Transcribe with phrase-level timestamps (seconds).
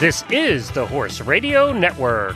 [0.00, 2.34] This is the Horse Radio Network.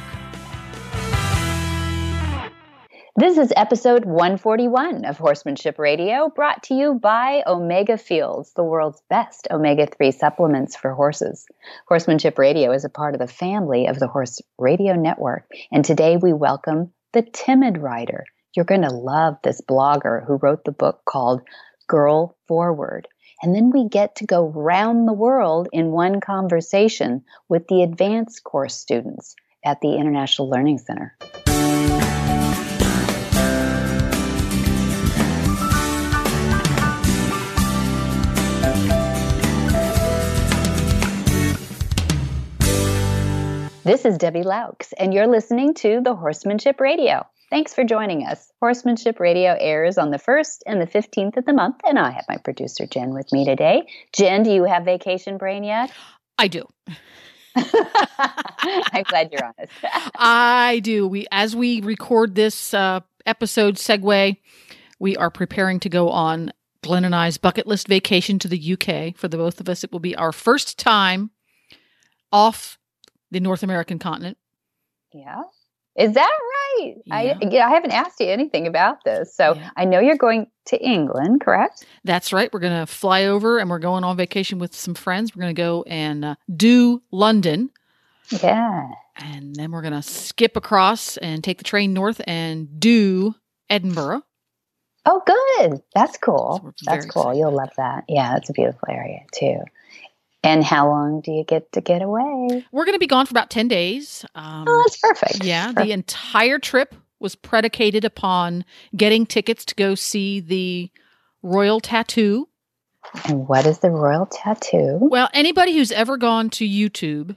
[3.17, 9.00] This is episode 141 of Horsemanship Radio, brought to you by Omega Fields, the world's
[9.09, 11.46] best omega 3 supplements for horses.
[11.89, 16.19] Horsemanship Radio is a part of the family of the Horse Radio Network, and today
[16.19, 18.25] we welcome the Timid Rider.
[18.55, 21.41] You're going to love this blogger who wrote the book called
[21.89, 23.09] Girl Forward.
[23.45, 28.43] And then we get to go round the world in one conversation with the advanced
[28.43, 31.15] course students at the International Learning Center.
[43.85, 47.27] This is Debbie Loucks, and you're listening to the Horsemanship Radio.
[47.55, 48.51] Thanks for joining us.
[48.61, 52.25] Horsemanship Radio airs on the 1st and the 15th of the month, and I have
[52.29, 53.87] my producer Jen with me today.
[54.13, 55.93] Jen, do you have vacation brain yet?
[56.37, 56.66] I do.
[57.55, 59.73] I'm glad you're honest.
[60.16, 61.07] I do.
[61.07, 64.37] We as we record this uh, episode segue,
[64.99, 66.53] we are preparing to go on
[66.83, 69.16] Glenn and I's bucket list vacation to the UK.
[69.16, 71.31] For the both of us, it will be our first time
[72.33, 72.81] off
[73.31, 74.39] the North American continent.
[75.12, 75.43] Yeah.
[75.97, 76.37] Is that
[76.78, 76.97] right?
[77.06, 77.15] Yeah.
[77.15, 79.34] I I haven't asked you anything about this.
[79.34, 79.71] So Yeah.
[79.77, 81.84] I know you're going to England, correct?
[82.05, 82.53] That's right.
[82.53, 85.34] We're going to fly over and we're going on vacation with some friends.
[85.34, 87.71] We're going to go and uh, do London.
[88.43, 88.89] Yeah.
[89.17, 93.34] And then we're going to skip across and take the train north and do
[93.71, 94.22] Edinburgh.
[95.06, 95.83] Oh, good.
[95.95, 96.61] That's cool.
[96.77, 97.22] So That's cool.
[97.25, 97.39] excited.
[97.39, 98.05] You'll love that.
[98.09, 99.59] Yeah, it's a beautiful area too.
[100.44, 102.64] And how long do you get to get away?
[102.70, 104.25] We're going to be gone for about 10 days.
[104.34, 105.44] Um, Oh, that's perfect.
[105.44, 105.87] Yeah, Perfect.
[105.87, 110.91] the entire trip was predicated upon getting tickets to go see the
[111.42, 112.48] Royal Tattoo.
[113.26, 114.98] And what is the royal tattoo?
[115.00, 117.37] Well, anybody who's ever gone to YouTube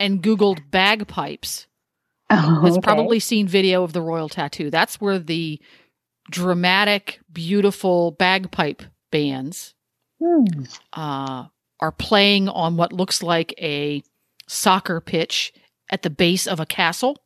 [0.00, 1.66] and Googled bagpipes
[2.30, 2.80] Oh, has okay.
[2.80, 4.70] probably seen video of the Royal Tattoo.
[4.70, 5.60] That's where the
[6.30, 8.82] dramatic, beautiful bagpipe
[9.12, 9.74] bands
[10.20, 10.64] Hmm.
[10.92, 11.44] uh,
[11.84, 14.02] are playing on what looks like a
[14.48, 15.52] soccer pitch
[15.90, 17.18] at the base of a castle.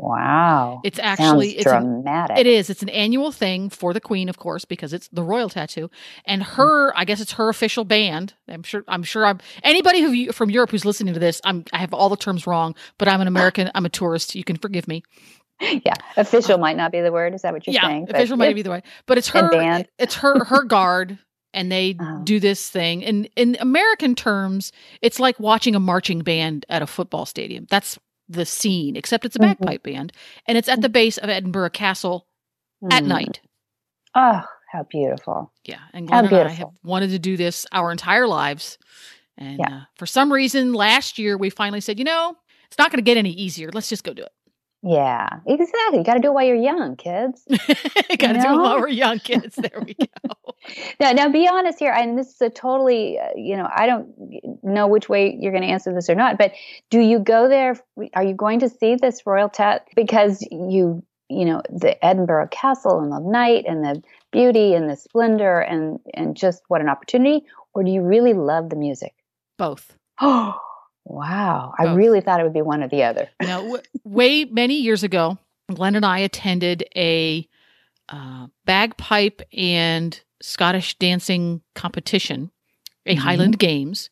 [0.00, 0.80] Wow.
[0.84, 2.38] It's actually Sounds it's an- dramatic.
[2.38, 2.70] It is.
[2.70, 5.90] It's an annual thing for the queen, of course, because it's the royal tattoo.
[6.24, 8.34] And her, I guess it's her official band.
[8.46, 8.84] I'm sure.
[8.86, 9.26] I'm sure.
[9.26, 11.40] I'm anybody who from Europe who's listening to this.
[11.44, 11.64] I'm.
[11.72, 13.72] I have all the terms wrong, but I'm an American.
[13.74, 14.36] I'm a tourist.
[14.36, 15.02] You can forgive me.
[15.60, 15.94] yeah.
[16.16, 17.34] Official might not be the word.
[17.34, 18.04] Is that what you're yeah, saying?
[18.06, 19.50] But official might it- be the way, but it's her.
[19.50, 19.88] band.
[19.98, 20.44] It's her.
[20.44, 21.18] Her guard.
[21.54, 22.20] And they Oh.
[22.24, 23.04] do this thing.
[23.04, 24.70] And in American terms,
[25.02, 27.66] it's like watching a marching band at a football stadium.
[27.70, 27.98] That's
[28.28, 29.58] the scene, except it's a Mhm.
[29.58, 30.12] bagpipe band.
[30.46, 32.26] And it's at the base of Edinburgh Castle
[32.90, 33.08] at Hmm.
[33.08, 33.40] night.
[34.14, 34.42] Oh,
[34.72, 35.52] how beautiful.
[35.64, 38.76] Yeah, and How Glenn and I have wanted to do this our entire lives,
[39.38, 39.76] and Yeah.
[39.76, 42.36] uh, for some reason, last year we finally said, you know,
[42.66, 43.70] it's not going to get any easier.
[43.72, 44.26] Let's just go do
[44.82, 45.98] Yeah, exactly.
[45.98, 47.44] You got to do it while you're young, kids.
[47.48, 49.58] Got to do it while we're young kids.
[49.68, 50.54] There we go.
[51.00, 54.08] Now, now, be honest here, and this is a totally, uh, you know, I don't
[54.62, 56.52] know which way you're going to answer this or not, but
[56.90, 57.76] do you go there?
[58.14, 63.00] Are you going to see this royal tat because you, you know, the Edinburgh Castle
[63.00, 67.44] and the night and the beauty and the splendor and and just what an opportunity,
[67.74, 69.14] or do you really love the music?
[69.56, 69.96] Both.
[70.20, 70.60] Oh,
[71.08, 71.72] wow!
[71.78, 71.96] I Both.
[71.96, 73.28] really thought it would be one or the other.
[73.42, 75.38] Now, w- way many years ago,
[75.72, 77.48] Glenn and I attended a
[78.08, 82.50] uh, bagpipe and Scottish dancing competition,
[83.06, 83.18] a Mhm.
[83.18, 84.08] Highland Games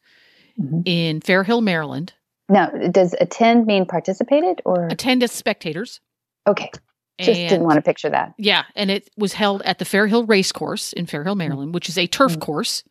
[0.60, 0.82] Mhm.
[0.86, 2.12] in Fairhill, Maryland.
[2.48, 6.00] Now, does attend mean participated or Attend as spectators.
[6.46, 6.70] okay?
[7.18, 8.34] Just didn't want to picture that.
[8.38, 11.96] Yeah, and it was held at the Fairhill Race Course in Fairhill, Maryland, which is
[11.96, 12.40] a turf Mm.
[12.40, 12.84] course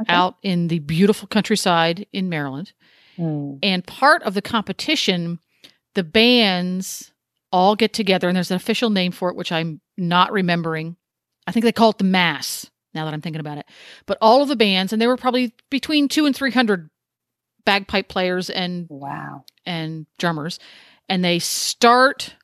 [0.00, 0.12] Okay.
[0.12, 2.72] out in the beautiful countryside in Maryland.
[3.20, 3.54] Hmm.
[3.62, 5.38] And part of the competition,
[5.94, 7.12] the bands
[7.52, 10.96] all get together, and there's an official name for it, which I'm not remembering.
[11.46, 12.70] I think they call it the Mass.
[12.92, 13.66] Now that I'm thinking about it,
[14.06, 16.90] but all of the bands, and there were probably between two and three hundred
[17.64, 19.44] bagpipe players and Wow.
[19.64, 20.58] and drummers,
[21.08, 22.34] and they start.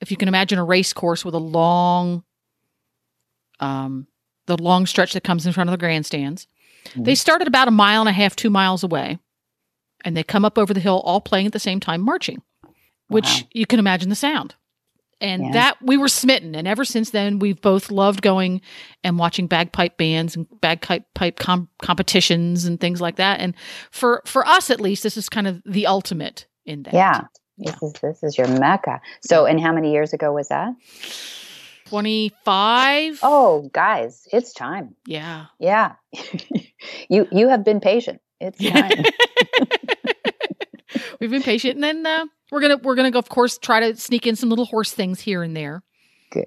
[0.00, 2.24] If you can imagine a race course with a long,
[3.58, 4.06] um,
[4.46, 6.46] the long stretch that comes in front of the grandstands,
[6.96, 9.18] they start at about a mile and a half, two miles away,
[10.04, 12.42] and they come up over the hill, all playing at the same time, marching,
[13.08, 13.48] which Wow.
[13.52, 14.54] you can imagine the sound.
[15.22, 15.52] And Yeah.
[15.52, 18.62] that we were smitten, and ever since then, we've both loved going
[19.04, 23.38] and watching bagpipe bands and bagpipe pipe com- competitions and things like that.
[23.40, 23.54] And
[23.90, 26.94] for for us, at least, this is kind of the ultimate in that.
[26.94, 27.20] Yeah.
[27.58, 27.72] Yeah.
[27.72, 29.02] This is this is your mecca.
[29.22, 30.72] So, and how many years ago was that?
[31.90, 33.18] 25.
[33.22, 34.94] Oh, guys, it's time.
[35.06, 35.46] yeah.
[35.58, 35.94] Yeah,
[37.10, 38.20] you you have been patient.
[38.40, 39.04] It's time.
[41.20, 43.96] we've been patient, and then uh, we're gonna we're gonna go, of course, try to
[43.96, 45.82] sneak in some little horse things here and there.
[46.30, 46.46] Good,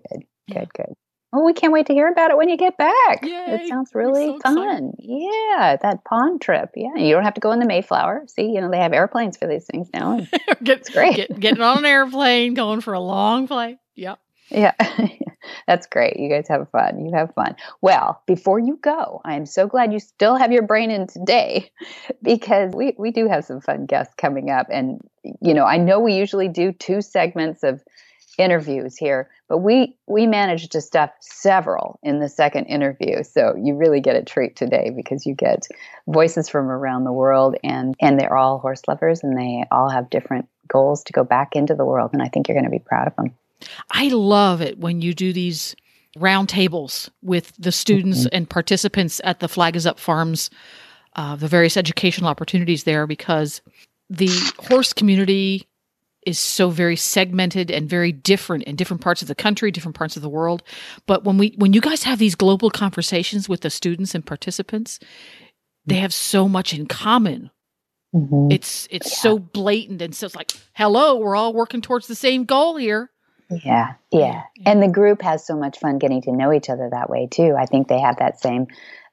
[0.51, 0.93] good, good.
[1.33, 3.23] Well, we can't wait to hear about it when you get back.
[3.23, 3.31] Yay.
[3.47, 4.57] It sounds really so fun.
[4.57, 4.91] excited.
[4.99, 6.69] Yeah, that pond trip.
[6.75, 8.25] Yeah, you don't have to go in the Mayflower.
[8.27, 10.19] See, you know they have airplanes for these things now.
[10.63, 11.15] get, great.
[11.15, 13.77] Get, getting on an airplane, going for a long flight.
[13.95, 14.19] Yep.
[14.49, 14.73] Yeah,
[15.67, 16.17] that's great.
[16.17, 17.05] You guys have fun.
[17.05, 17.55] You have fun.
[17.81, 21.71] Well, before you go, I am so glad you still have your brain in today
[22.21, 24.67] because we, we do have some fun guests coming up.
[24.71, 25.01] And,
[25.41, 27.81] you know, I know we usually do two segments of
[28.37, 33.23] interviews here, but we we managed to stuff several in the second interview.
[33.23, 35.67] So you really get a treat today because you get
[36.07, 40.09] voices from around the world and and they're all horse lovers and they all have
[40.09, 42.79] different goals to go back into the world and I think you're going to be
[42.79, 43.35] proud of them.
[43.91, 45.75] I love it when you do these
[46.17, 50.49] roundtables with the students and participants at the Flag is Up Farms,
[51.15, 53.61] uh, the various educational opportunities there, because
[54.09, 54.29] the
[54.59, 55.67] horse community
[56.25, 60.15] is so very segmented and very different in different parts of the country, different parts
[60.15, 60.63] of the world.
[61.05, 64.99] But when we when you guys have these global conversations with the students and participants,
[65.85, 67.49] they have so much in common.
[68.51, 72.45] It's it's so blatant and so it's like, hello, we're all working towards the same
[72.45, 73.09] goal here.
[73.49, 74.43] Yeah, yeah.
[74.65, 77.55] And the group has so much fun getting to know each other that way too.
[77.57, 78.67] I think they have that same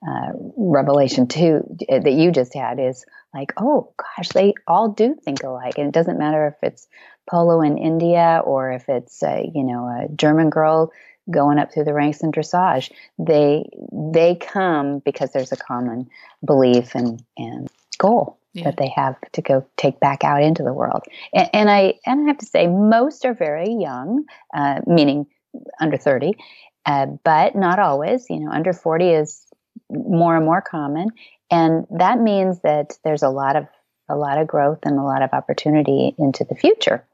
[0.06, 3.04] uh, revelation too uh, that you just had is
[3.34, 6.88] like, oh gosh, they all do think alike, and it doesn't matter if it's
[7.28, 10.92] polo in India or if it's uh, you know a German girl
[11.30, 12.90] going up through the ranks in dressage.
[13.18, 16.08] They they come because there's a common
[16.44, 17.68] belief and and
[17.98, 18.64] goal Yeah.
[18.64, 21.02] that they have to go take back out into the world.
[21.32, 25.26] And, and I and I have to say, most are very young, uh, meaning
[25.80, 26.32] under thirty,
[26.84, 28.26] uh, but not always.
[28.28, 29.46] You know, under forty is
[29.88, 31.10] more and more common,
[31.50, 33.66] and that means that there's a lot of
[34.08, 37.06] a lot of growth and a lot of opportunity into the future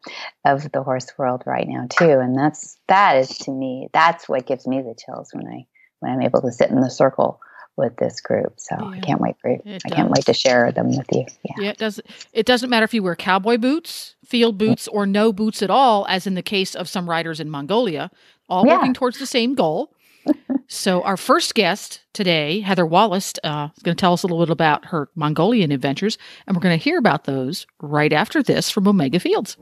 [0.47, 2.19] of the horse world right now too.
[2.19, 5.67] And that's that is to me that's what gives me the chills when I
[6.01, 7.41] when I'm able to sit in the circle
[7.77, 8.55] with this group.
[8.57, 11.25] So I can't wait for It I can't wait to share them with you.
[11.45, 11.55] Yeah.
[11.59, 15.33] Yeah, it doesn't it doesn't matter if you wear cowboy boots, field boots, or no
[15.33, 18.11] boots at all, as in the case of some riders in Mongolia,
[18.49, 18.77] all Yeah.
[18.77, 19.93] working towards the same goal.
[20.67, 24.45] so our first guest today, Heather Wallace, uh, is going to tell us a little
[24.45, 28.69] bit about her Mongolian adventures, and we're going to hear about those right after this
[28.71, 29.57] from Omega Fields.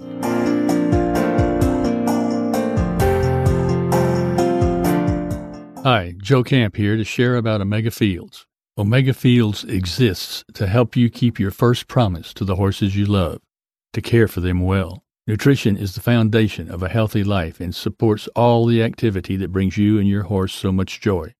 [5.84, 8.46] Hi, Joe Camp here to share about Omega Fields.
[8.78, 13.42] Omega Fields exists to help you keep your first promise to the horses you love,
[13.92, 15.04] to care for them well.
[15.26, 19.76] Nutrition is the foundation of a healthy life and supports all the activity that brings
[19.76, 21.34] you and your horse so much joy.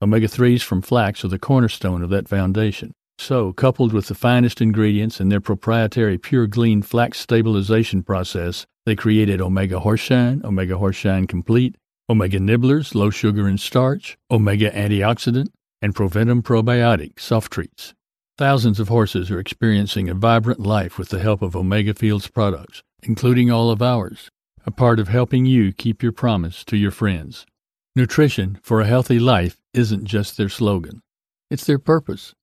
[0.00, 2.94] Omega 3s from flax are the cornerstone of that foundation.
[3.18, 8.96] So, coupled with the finest ingredients in their proprietary Pure Glean flax stabilization process, they
[8.96, 11.76] created Omega Horseshine, Omega Horseshine Complete,
[12.08, 15.48] Omega Nibblers, low sugar and starch, Omega Antioxidant,
[15.80, 17.94] and Proventum Probiotic soft treats.
[18.36, 22.82] Thousands of horses are experiencing a vibrant life with the help of Omega Fields products,
[23.02, 24.30] including all of ours,
[24.66, 27.46] a part of helping you keep your promise to your friends.
[27.94, 31.02] Nutrition for a healthy life isn't just their slogan,
[31.50, 32.34] it's their purpose.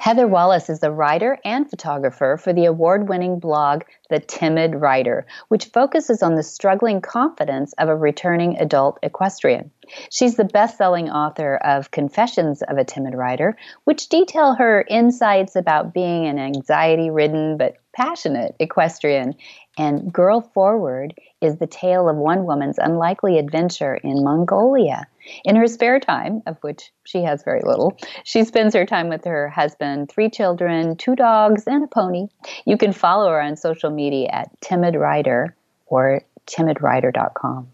[0.00, 5.26] Heather Wallace is the writer and photographer for the award winning blog The Timid Rider,
[5.48, 9.70] which focuses on the struggling confidence of a returning adult equestrian.
[10.10, 15.54] She's the best selling author of Confessions of a Timid Rider, which detail her insights
[15.54, 19.34] about being an anxiety ridden but passionate equestrian.
[19.76, 25.08] And Girl Forward is the tale of one woman's unlikely adventure in Mongolia.
[25.44, 29.24] In her spare time, of which she has very little, she spends her time with
[29.24, 32.26] her husband, three children, two dogs, and a pony.
[32.66, 37.68] You can follow her on social media at Timid Rider or timidrider.com.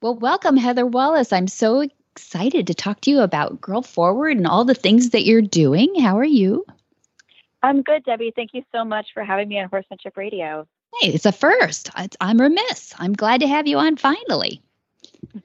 [0.00, 1.32] Well, welcome, Heather Wallace.
[1.32, 1.80] I'm so
[2.14, 5.98] excited to talk to you about Girl Forward and all the things that you're doing.
[6.00, 6.64] How are you?
[7.62, 8.32] I'm good, Debbie.
[8.34, 10.66] Thank you so much for having me on Horsemanship Radio.
[11.00, 11.90] Hey, it's a first.
[11.94, 12.94] I- I'm remiss.
[12.98, 14.62] I'm glad to have you on finally.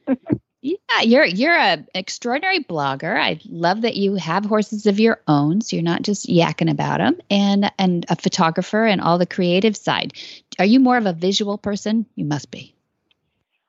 [0.63, 3.20] yeah, you're you're a extraordinary blogger.
[3.20, 7.00] I love that you have horses of your own, so you're not just yakking about
[7.00, 10.13] them, and and a photographer and all the creative side.
[10.60, 12.05] Are you more of a visual person?
[12.15, 12.74] You must be.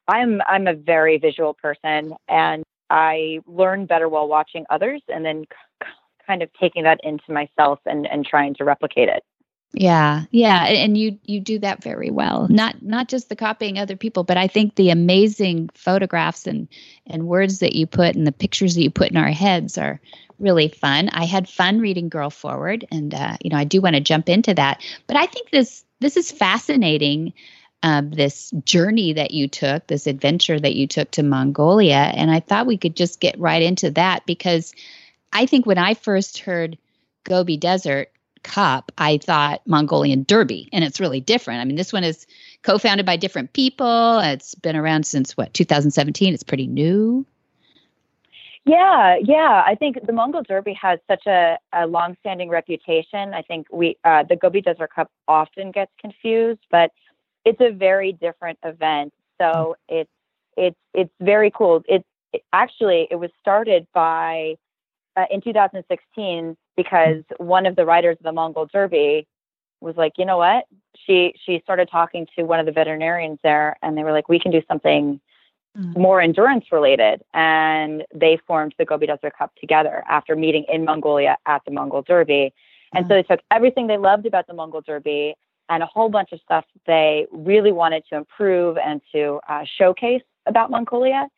[0.07, 5.47] I'm I'm a very visual person, and I learn better while watching others, and then
[6.25, 9.25] kind of taking that into myself and and trying to replicate it.
[9.77, 12.47] Yeah, yeah, and you you do that very well.
[12.49, 16.69] Not not just the copying other people, but I think the amazing photographs and
[17.07, 20.01] and words that you put and the pictures that you put in our heads are
[20.39, 21.09] really fun.
[21.09, 24.29] I had fun reading Girl Forward, and uh, you know I do want to jump
[24.29, 24.81] into that.
[25.09, 27.33] But I think this this is fascinating.
[27.83, 32.41] Uh, this journey that you took, this adventure that you took to Mongolia, and I
[32.41, 34.73] thought we could just get right into that because
[35.33, 36.79] I think when I first heard
[37.25, 38.11] Gobi Desert
[38.45, 41.61] Cup, I thought Mongolian Derby, and it's really different.
[41.61, 42.27] I mean, this one is
[42.63, 44.21] co founded by different people.
[44.21, 46.33] It's been around since what, 2017?
[46.33, 47.27] It's pretty new.
[48.65, 49.63] Yeah, yeah.
[49.67, 53.35] I think the Mongol Derby has such a, a long-standing reputation.
[53.35, 56.91] I think we uh, the Gobi Desert Cup often gets confused, but
[57.45, 59.13] it's a very different event.
[59.39, 60.11] So it's
[60.57, 61.83] it's it's very cool.
[61.87, 64.55] It, it actually it was started by
[65.17, 69.27] uh, in 2016 because one of the riders of the Mongol Derby
[69.81, 70.65] was like, you know what?
[71.07, 74.41] She she started talking to one of the veterinarians there, and they were like, we
[74.41, 75.21] can do something
[75.77, 75.97] mm.
[75.97, 81.37] more endurance related, and they formed the Gobi Desert Cup together after meeting in Mongolia
[81.47, 82.53] at the Mongol Derby.
[82.95, 83.09] And mm.
[83.09, 85.37] so they took everything they loved about the Mongol Derby
[85.69, 90.23] and a whole bunch of stuff they really wanted to improve and to uh, showcase
[90.47, 91.29] about Mongolia.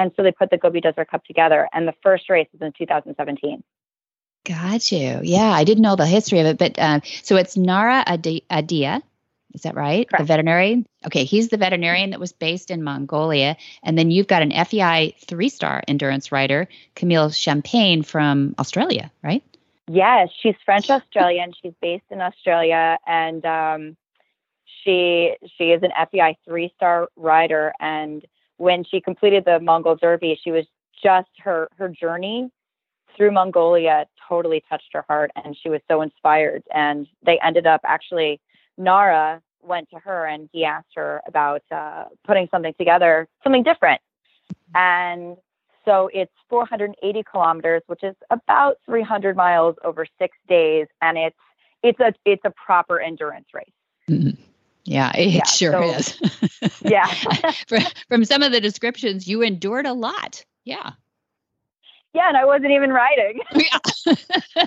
[0.00, 2.72] And so they put the Gobi Desert Cup together, and the first race is in
[2.72, 3.62] 2017.
[4.46, 5.20] Got you.
[5.22, 9.02] Yeah, I didn't know the history of it, but uh, so it's Nara Adia.
[9.52, 10.08] Is that right?
[10.08, 10.22] Correct.
[10.22, 10.86] The veterinarian.
[11.04, 15.14] Okay, he's the veterinarian that was based in Mongolia, and then you've got an FEI
[15.26, 19.42] three-star endurance rider, Camille Champagne from Australia, right?
[19.86, 21.52] Yes, she's French Australian.
[21.60, 23.96] she's based in Australia, and um,
[24.64, 27.74] she she is an FEI three-star rider.
[27.78, 28.24] And
[28.60, 30.66] when she completed the Mongol Derby, she was
[31.02, 32.50] just her her journey
[33.16, 36.62] through Mongolia totally touched her heart, and she was so inspired.
[36.72, 38.38] And they ended up actually
[38.76, 44.02] Nara went to her and he asked her about uh, putting something together, something different,
[44.74, 45.38] and
[45.86, 51.36] so it's 480 kilometers, which is about 300 miles over six days, and it's
[51.82, 53.72] it's a it's a proper endurance race.
[54.10, 54.49] Mm-hmm.
[54.84, 56.80] Yeah, it yeah, sure so, is.
[56.82, 57.06] yeah.
[57.66, 60.44] from, from some of the descriptions, you endured a lot.
[60.64, 60.92] Yeah.
[62.12, 63.40] Yeah, and I wasn't even riding.
[63.54, 64.66] yeah.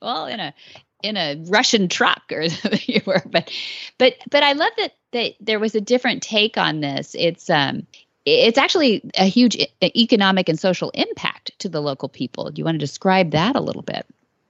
[0.00, 0.54] well, in a
[1.02, 3.50] in a Russian truck or you were, but
[3.98, 7.14] but but I love that that there was a different take on this.
[7.18, 7.86] It's um
[8.24, 12.50] it's actually a huge economic and social impact to the local people.
[12.50, 14.06] Do you want to describe that a little bit?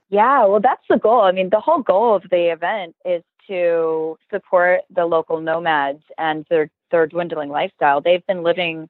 [0.08, 1.20] Yeah, well, that's the goal.
[1.20, 6.46] I mean, the whole goal of the event is to support the local nomads and
[6.48, 8.00] their their dwindling lifestyle.
[8.00, 8.88] They've been living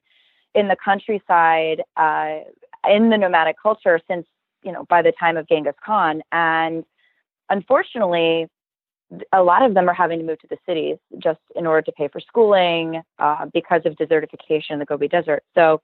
[0.53, 2.39] in the countryside uh,
[2.87, 4.25] in the nomadic culture since
[4.63, 6.85] you know by the time of Genghis Khan, and
[7.49, 8.47] unfortunately,
[9.33, 11.91] a lot of them are having to move to the cities just in order to
[11.91, 15.43] pay for schooling uh, because of desertification in the Gobi Desert.
[15.55, 15.81] So,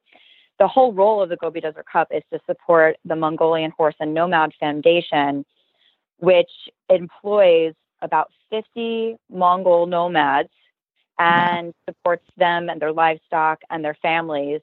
[0.59, 4.13] the whole role of the Gobi Desert Cup is to support the Mongolian Horse and
[4.13, 5.45] Nomad Foundation,
[6.19, 6.49] which
[6.89, 10.49] employs about 50 Mongol nomads
[11.19, 14.61] and supports them and their livestock and their families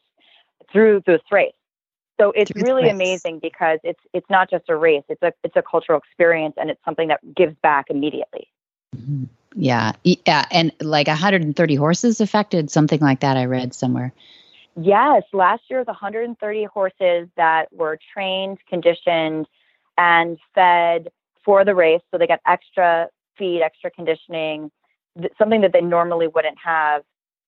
[0.73, 1.53] through this race.
[2.21, 5.63] So it's really amazing because it's it's not just a race; it's a it's a
[5.63, 8.47] cultural experience, and it's something that gives back immediately.
[8.97, 9.25] Mm-hmm.
[9.57, 13.37] Yeah, yeah, and like 130 horses affected, something like that.
[13.37, 14.13] I read somewhere.
[14.77, 19.47] Yes, last year the 130 horses that were trained, conditioned,
[19.97, 21.11] and fed
[21.45, 24.71] for the race, so they got extra feed, extra conditioning,
[25.39, 27.03] something that they normally wouldn't have,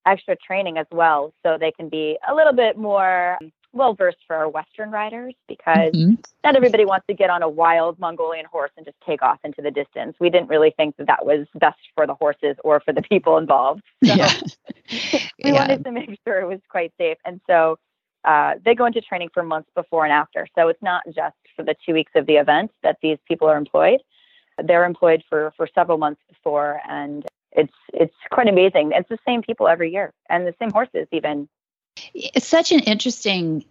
[0.06, 3.38] extra training as well, so they can be a little bit more
[3.72, 6.14] well versed for our Western riders because mm-hmm.
[6.42, 9.62] not everybody wants to get on a wild Mongolian horse and just take off into
[9.62, 10.16] the distance.
[10.18, 13.36] We didn't really think that that was best for the horses or for the people
[13.36, 13.82] involved.
[14.04, 14.32] So yeah.
[14.90, 15.52] we yeah.
[15.52, 17.18] wanted to make sure it was quite safe.
[17.24, 17.78] And so
[18.24, 20.48] uh, they go into training for months before and after.
[20.56, 23.56] So it's not just for the two weeks of the event that these people are
[23.56, 24.00] employed.
[24.62, 26.80] They're employed for, for several months before.
[26.88, 28.92] And it's, it's quite amazing.
[28.94, 31.48] It's the same people every year and the same horses even
[32.14, 33.64] it's such an interesting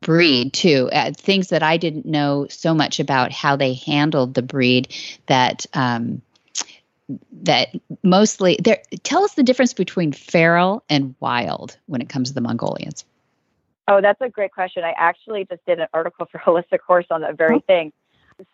[0.00, 0.90] breed too.
[0.92, 4.94] Uh, things that I didn't know so much about how they handled the breed
[5.26, 6.22] that um,
[7.42, 7.68] that
[8.02, 8.82] mostly there.
[9.02, 13.04] Tell us the difference between feral and wild when it comes to the Mongolians.
[13.88, 14.84] Oh, that's a great question.
[14.84, 17.62] I actually just did an article for Holistic Horse on that very oh.
[17.66, 17.92] thing.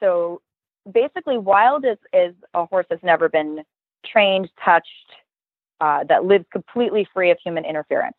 [0.01, 0.41] So
[0.93, 3.65] basically, wild is is a horse that's never been
[4.05, 4.87] trained, touched,
[5.81, 8.17] uh, that lives completely free of human interference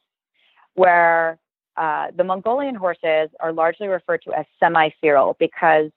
[0.75, 1.37] where
[1.77, 5.91] uh, the Mongolian horses are largely referred to as semi-feral because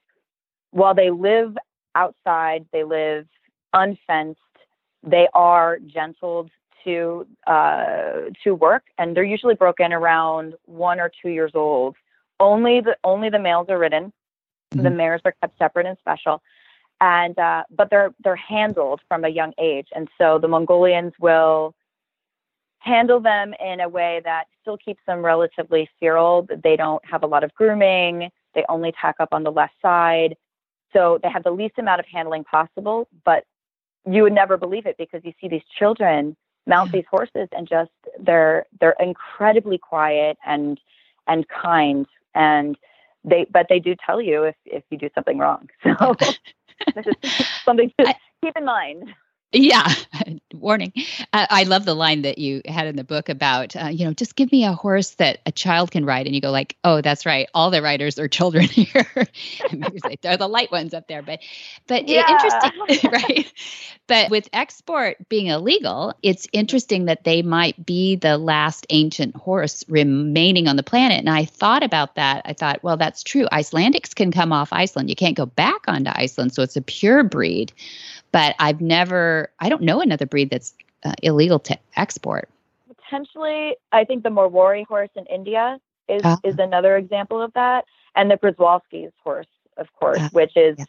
[0.71, 1.55] while they live
[1.95, 3.25] outside, they live
[3.73, 4.39] unfenced.
[5.03, 6.51] They are gentled
[6.83, 11.95] to uh, to work, and they're usually broken around one or two years old.
[12.39, 14.11] Only the only the males are ridden.
[14.73, 14.83] Mm-hmm.
[14.83, 16.41] The mares are kept separate and special,
[17.03, 21.75] and uh, but they're they're handled from a young age, and so the Mongolians will
[22.79, 26.47] handle them in a way that still keeps them relatively feral.
[26.63, 28.29] They don't have a lot of grooming.
[28.55, 30.35] They only tack up on the left side.
[30.93, 33.43] So they have the least amount of handling possible, but
[34.09, 37.91] you would never believe it because you see these children mount these horses and just
[38.17, 40.79] they're they're incredibly quiet and
[41.27, 42.77] and kind and
[43.25, 45.69] they but they do tell you if if you do something wrong.
[45.83, 46.15] So
[46.95, 48.13] this is something to
[48.43, 49.13] keep in mind.
[49.53, 49.87] Yeah,
[50.53, 50.93] warning.
[51.31, 54.13] Uh, I love the line that you had in the book about, uh, you know,
[54.13, 57.01] just give me a horse that a child can ride, and you go like, oh,
[57.01, 59.05] that's right, all the riders are children here.
[60.21, 61.39] They're the light ones up there, but
[61.87, 62.25] but yeah.
[62.29, 63.53] interesting, right?
[64.07, 69.85] But with export being illegal, it's interesting that they might be the last ancient horse
[69.87, 71.19] remaining on the planet.
[71.19, 72.41] And I thought about that.
[72.45, 73.45] I thought, well, that's true.
[73.51, 75.09] Icelandics can come off Iceland.
[75.09, 77.71] You can't go back onto Iceland, so it's a pure breed
[78.33, 80.73] but I've never, I don't know another breed that's
[81.05, 82.49] uh, illegal to export.
[82.87, 87.85] Potentially, I think the Marwari horse in India is uh, is another example of that,
[88.15, 89.47] and the Przewalski's horse,
[89.77, 90.85] of course, uh, which is yeah.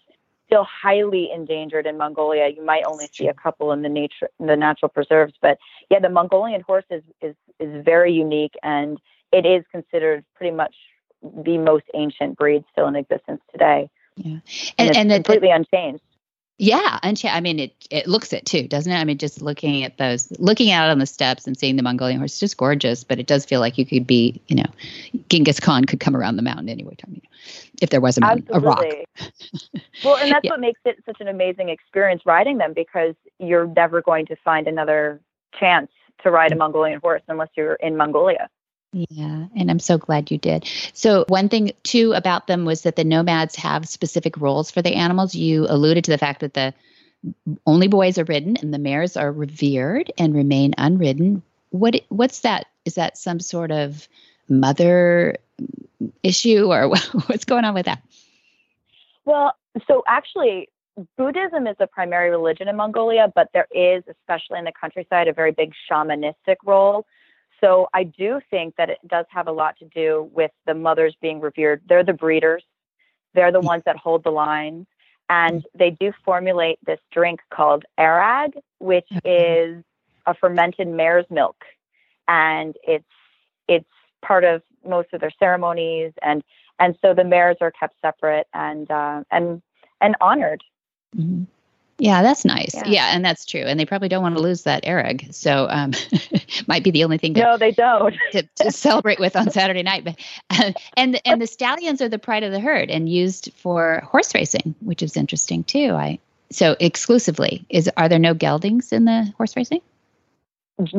[0.46, 2.48] still highly endangered in Mongolia.
[2.48, 5.58] You might only see a couple in the nature, in the natural preserves, but
[5.90, 8.98] yeah, the Mongolian horse is is is very unique, and
[9.32, 10.74] it is considered pretty much
[11.22, 13.90] the most ancient breed still in existence today.
[14.16, 14.38] Yeah,
[14.78, 16.02] and, and, and completely the, unchanged.
[16.58, 17.74] Yeah, and I mean it.
[17.90, 18.96] It looks it too, doesn't it?
[18.96, 22.20] I mean, just looking at those, looking out on the steppes and seeing the Mongolian
[22.20, 23.02] horse, just gorgeous.
[23.02, 24.66] But it does feel like you could be, you know,
[25.30, 27.28] Genghis Khan could come around the mountain any time, you know,
[27.82, 28.84] if there was a, a rock.
[30.04, 30.52] well, and that's yeah.
[30.52, 34.68] what makes it such an amazing experience riding them because you're never going to find
[34.68, 35.20] another
[35.58, 35.90] chance
[36.22, 38.48] to ride a Mongolian horse unless you're in Mongolia.
[38.94, 40.70] Yeah, and I'm so glad you did.
[40.92, 44.94] So, one thing too about them was that the nomads have specific roles for the
[44.94, 45.34] animals.
[45.34, 46.72] You alluded to the fact that the
[47.66, 51.42] only boys are ridden and the mares are revered and remain unridden.
[51.70, 52.66] What what's that?
[52.84, 54.06] Is that some sort of
[54.48, 55.38] mother
[56.22, 56.88] issue or
[57.26, 58.00] what's going on with that?
[59.24, 59.56] Well,
[59.88, 60.68] so actually
[61.16, 65.32] Buddhism is the primary religion in Mongolia, but there is, especially in the countryside, a
[65.32, 67.06] very big shamanistic role.
[67.64, 71.16] So I do think that it does have a lot to do with the mothers
[71.22, 71.80] being revered.
[71.88, 72.62] They're the breeders,
[73.32, 74.86] they're the ones that hold the lines.
[75.30, 79.82] And they do formulate this drink called airag, which is
[80.26, 81.56] a fermented mare's milk.
[82.28, 83.04] And it's
[83.66, 83.88] it's
[84.20, 86.44] part of most of their ceremonies and
[86.78, 89.62] and so the mares are kept separate and uh, and
[90.02, 90.62] and honored.
[91.16, 91.44] Mm-hmm.
[91.98, 92.74] Yeah, that's nice.
[92.74, 92.82] Yeah.
[92.86, 93.10] yeah.
[93.14, 93.60] and that's true.
[93.60, 95.32] And they probably don't want to lose that airag.
[95.32, 95.92] So um
[96.66, 98.14] might be the only thing to, No, they don't.
[98.32, 100.04] to, to, celebrate with on Saturday night.
[100.04, 100.16] But
[100.50, 104.34] uh, and and the stallions are the pride of the herd and used for horse
[104.34, 105.92] racing, which is interesting too.
[105.92, 106.18] I
[106.50, 109.80] so exclusively is are there no geldings in the horse racing?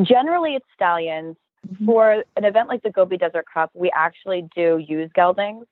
[0.02, 1.36] Generally it's stallions.
[1.66, 1.86] Mm-hmm.
[1.86, 5.66] For an event like the Gobi Desert Cup, we actually do use geldings.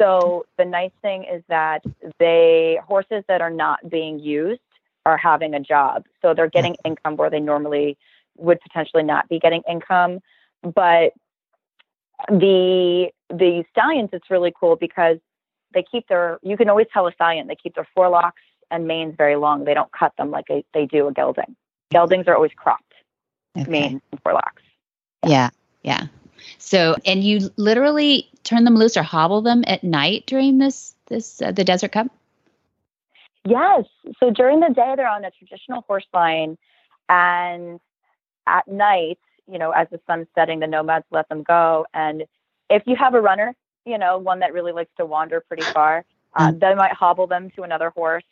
[0.00, 1.82] So the nice thing is that
[2.18, 4.60] they horses that are not being used
[5.04, 6.04] are having a job.
[6.22, 7.96] So they're getting income where they normally
[8.36, 10.20] would potentially not be getting income.
[10.62, 11.12] But
[12.28, 15.18] the the stallions it's really cool because
[15.72, 18.32] they keep their you can always tell a stallion they keep their forelocks
[18.70, 19.64] and manes very long.
[19.64, 21.56] They don't cut them like they, they do a gelding.
[21.92, 22.92] Geldings are always cropped,
[23.58, 23.70] okay.
[23.70, 24.62] manes and forelocks.
[25.26, 25.50] Yeah.
[25.82, 26.06] yeah.
[26.58, 31.40] So, and you literally turn them loose or hobble them at night during this this
[31.42, 32.08] uh, the Desert Cup.
[33.44, 33.84] Yes.
[34.20, 36.58] So during the day they're on a traditional horse line,
[37.08, 37.80] and
[38.46, 39.18] at night,
[39.50, 41.86] you know, as the sun's setting, the nomads let them go.
[41.94, 42.24] And
[42.68, 43.54] if you have a runner,
[43.86, 46.60] you know, one that really likes to wander pretty far, uh, mm.
[46.60, 48.24] they might hobble them to another horse,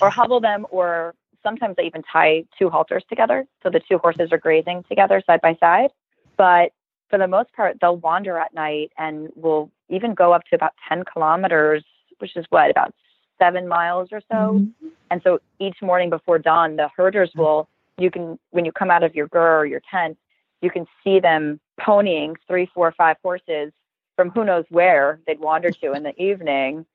[0.00, 4.30] or hobble them, or sometimes they even tie two halters together, so the two horses
[4.32, 5.90] are grazing together side by side.
[6.36, 6.72] But
[7.10, 10.72] for the most part, they'll wander at night and will even go up to about
[10.88, 11.84] 10 kilometers,
[12.18, 12.94] which is what, about
[13.40, 14.36] seven miles or so.
[14.36, 14.88] Mm-hmm.
[15.10, 17.68] And so each morning before dawn, the herders will,
[17.98, 20.16] you can, when you come out of your gur or your tent,
[20.62, 23.72] you can see them ponying three, four, five horses
[24.14, 26.86] from who knows where they'd wander to in the evening.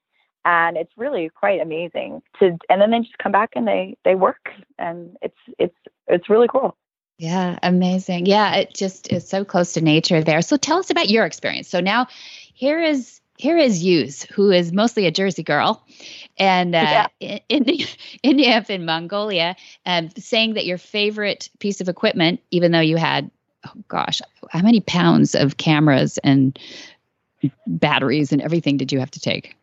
[0.45, 4.15] And it's really quite amazing to, and then they just come back and they, they
[4.15, 5.75] work and it's, it's,
[6.07, 6.77] it's really cool.
[7.17, 8.25] Yeah, amazing.
[8.25, 10.41] Yeah, it just is so close to nature there.
[10.41, 11.69] So tell us about your experience.
[11.69, 12.07] So now
[12.53, 15.85] here is here is Yus, who is mostly a Jersey girl,
[16.37, 17.39] and uh, yeah.
[17.49, 17.65] in,
[18.23, 23.29] India in Mongolia, um, saying that your favorite piece of equipment, even though you had,
[23.65, 26.57] oh gosh, how many pounds of cameras and
[27.67, 29.55] batteries and everything did you have to take?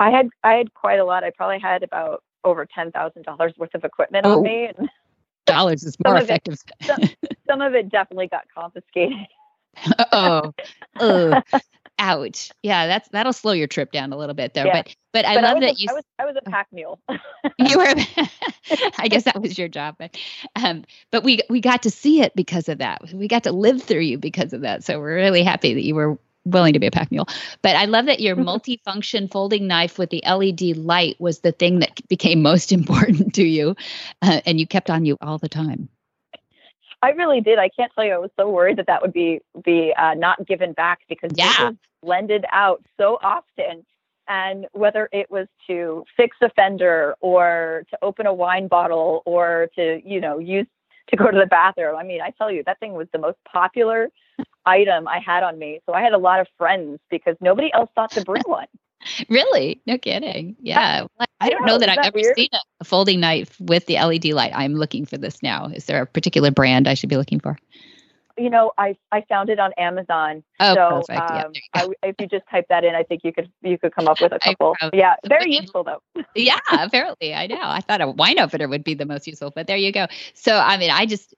[0.00, 1.24] I had I had quite a lot.
[1.24, 4.38] I probably had about over ten thousand dollars worth of equipment oh.
[4.38, 4.70] on me.
[4.76, 4.88] And
[5.46, 6.58] dollars is more effective.
[6.80, 7.02] It, some,
[7.46, 9.18] some of it definitely got confiscated.
[10.12, 10.52] oh,
[11.00, 11.42] oh,
[11.98, 12.50] ouch!
[12.62, 14.64] Yeah, that's that'll slow your trip down a little bit, though.
[14.64, 14.82] Yeah.
[14.82, 15.86] But but I but love I that a, you.
[15.90, 17.00] I was I was a pack mule.
[17.58, 17.94] you were.
[18.98, 20.16] I guess that was your job, but
[20.56, 23.02] um, but we we got to see it because of that.
[23.12, 24.84] We got to live through you because of that.
[24.84, 27.28] So we're really happy that you were willing to be a pack mule.
[27.62, 31.80] But I love that your multifunction folding knife with the LED light was the thing
[31.80, 33.76] that became most important to you,
[34.22, 35.88] uh, and you kept on you all the time.
[37.02, 37.58] I really did.
[37.58, 38.14] I can't tell you.
[38.14, 41.70] I was so worried that that would be be uh, not given back because yeah.
[41.70, 43.84] it blended out so often.
[44.28, 49.68] And whether it was to fix a fender or to open a wine bottle or
[49.74, 50.68] to you know use
[51.08, 51.96] to go to the bathroom.
[51.96, 54.08] I mean, I tell you, that thing was the most popular
[54.64, 55.80] item I had on me.
[55.86, 58.66] So I had a lot of friends because nobody else thought to bring one.
[59.28, 59.80] really?
[59.86, 60.56] No kidding.
[60.60, 61.06] Yeah.
[61.18, 62.36] I, I don't know, know that I've ever weird?
[62.36, 62.48] seen
[62.80, 64.52] a folding knife with the LED light.
[64.54, 65.66] I'm looking for this now.
[65.66, 67.56] Is there a particular brand I should be looking for?
[68.38, 70.42] you know, I I found it on Amazon.
[70.60, 71.30] Oh, so, perfect.
[71.30, 71.44] Yeah,
[71.82, 74.08] um, I, if you just type that in, I think you could you could come
[74.08, 74.76] up with a couple.
[74.92, 76.02] Yeah, very useful though.
[76.34, 77.60] yeah, apparently, I know.
[77.60, 80.06] I thought a wine opener would be the most useful, but there you go.
[80.34, 81.34] So, I mean, I just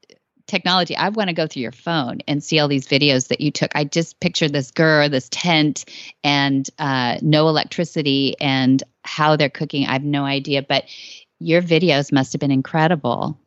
[0.46, 0.96] technology.
[0.96, 3.70] I want to go through your phone and see all these videos that you took.
[3.74, 5.84] I just pictured this girl, this tent,
[6.22, 9.86] and uh, no electricity, and how they're cooking.
[9.86, 10.84] I have no idea, but
[11.38, 13.38] your videos must have been incredible.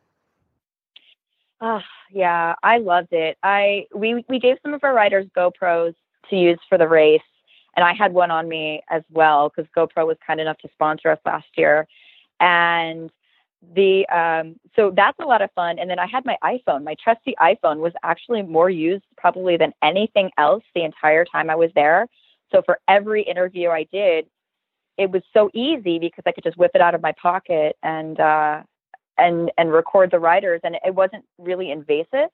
[1.60, 1.80] Oh,
[2.10, 3.36] yeah, I loved it.
[3.42, 5.94] I we we gave some of our riders GoPros
[6.30, 7.20] to use for the race,
[7.76, 11.10] and I had one on me as well because GoPro was kind enough to sponsor
[11.10, 11.86] us last year,
[12.40, 13.10] and
[13.74, 15.78] the um so that's a lot of fun.
[15.78, 16.84] And then i had my iphone.
[16.84, 21.56] My trusty iphone was actually more used probably than anything else the entire time i
[21.56, 22.06] was there.
[22.52, 24.26] So for every interview i did
[24.96, 28.18] it was so easy because i could just whip it out of my pocket and
[28.20, 28.62] uh
[29.18, 30.60] and and record the writers.
[30.64, 32.30] And it wasn't really invasive.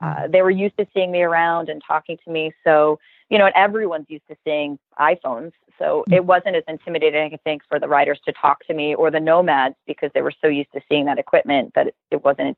[0.00, 0.32] Uh, mm-hmm.
[0.32, 2.52] they were used to seeing me around and talking to me.
[2.64, 2.98] So
[3.32, 6.12] you know and everyone's used to seeing iphones so mm-hmm.
[6.12, 9.18] it wasn't as intimidating i think for the riders to talk to me or the
[9.18, 12.56] nomads because they were so used to seeing that equipment that it, it wasn't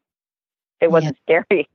[0.81, 1.43] it wasn't yeah.
[1.47, 1.69] scary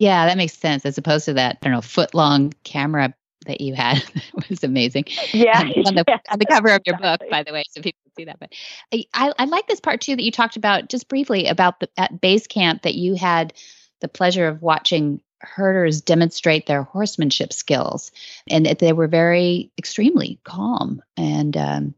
[0.00, 3.14] yeah that makes sense as opposed to that i don't know foot long camera
[3.46, 4.02] that you had
[4.50, 5.04] was amazing.
[5.32, 5.60] Yeah.
[5.60, 7.98] Um, on, the, yeah, on the cover of your book, by the way, so people
[8.16, 8.38] see that.
[8.40, 8.52] But
[8.92, 12.20] I, I like this part too that you talked about just briefly about the at
[12.20, 13.54] base camp that you had
[14.00, 18.10] the pleasure of watching herders demonstrate their horsemanship skills,
[18.48, 21.94] and they were very extremely calm and um,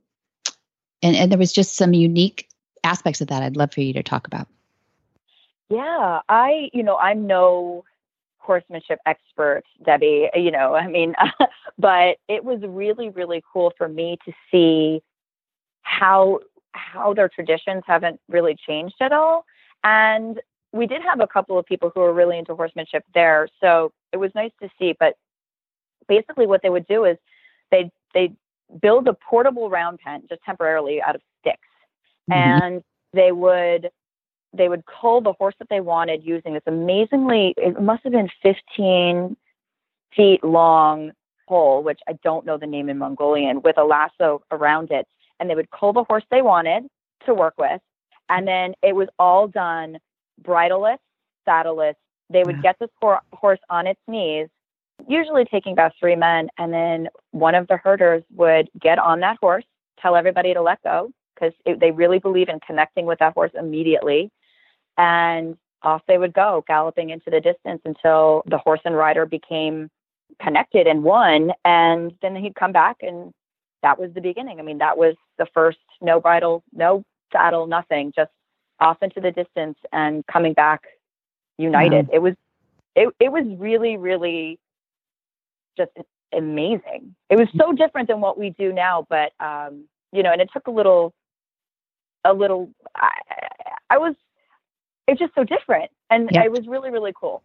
[1.02, 2.48] and and there was just some unique
[2.84, 3.42] aspects of that.
[3.42, 4.48] I'd love for you to talk about.
[5.68, 7.84] Yeah, I you know I'm no
[8.40, 11.14] horsemanship expert, Debbie, you know, I mean,
[11.78, 15.02] but it was really, really cool for me to see
[15.82, 16.40] how
[16.72, 19.44] how their traditions haven't really changed at all.
[19.82, 20.40] And
[20.72, 23.48] we did have a couple of people who were really into horsemanship there.
[23.60, 24.94] So it was nice to see.
[24.98, 25.14] But
[26.08, 27.16] basically what they would do is
[27.70, 28.32] they they
[28.80, 31.58] build a portable round pen just temporarily out of sticks.
[32.30, 32.32] Mm-hmm.
[32.62, 33.90] And they would
[34.52, 38.28] they would cull the horse that they wanted using this amazingly, it must have been
[38.42, 39.36] 15
[40.16, 41.12] feet long
[41.48, 45.06] pole, which I don't know the name in Mongolian, with a lasso around it.
[45.38, 46.84] And they would cull the horse they wanted
[47.26, 47.80] to work with.
[48.28, 49.98] And then it was all done
[50.42, 50.98] bridleless,
[51.44, 51.96] saddleless.
[52.28, 52.90] They would get this
[53.32, 54.48] horse on its knees,
[55.08, 56.48] usually taking about three men.
[56.58, 59.64] And then one of the herders would get on that horse,
[60.00, 64.30] tell everybody to let go because they really believe in connecting with that horse immediately
[64.98, 69.88] and off they would go, galloping into the distance until the horse and rider became
[70.40, 71.52] connected and won.
[71.64, 73.32] And then he'd come back, and
[73.82, 74.60] that was the beginning.
[74.60, 78.30] I mean, that was the first no bridle, no saddle, nothing, just
[78.80, 80.82] off into the distance and coming back
[81.58, 82.08] united.
[82.12, 82.34] It was,
[82.96, 84.58] it, it was really, really
[85.76, 85.92] just
[86.32, 87.14] amazing.
[87.28, 90.50] It was so different than what we do now, but um, you know, and it
[90.52, 91.12] took a little,
[92.24, 92.70] a little.
[92.96, 93.10] I,
[93.90, 94.14] I was
[95.06, 96.44] it's just so different, and yeah.
[96.44, 97.42] it was really really cool.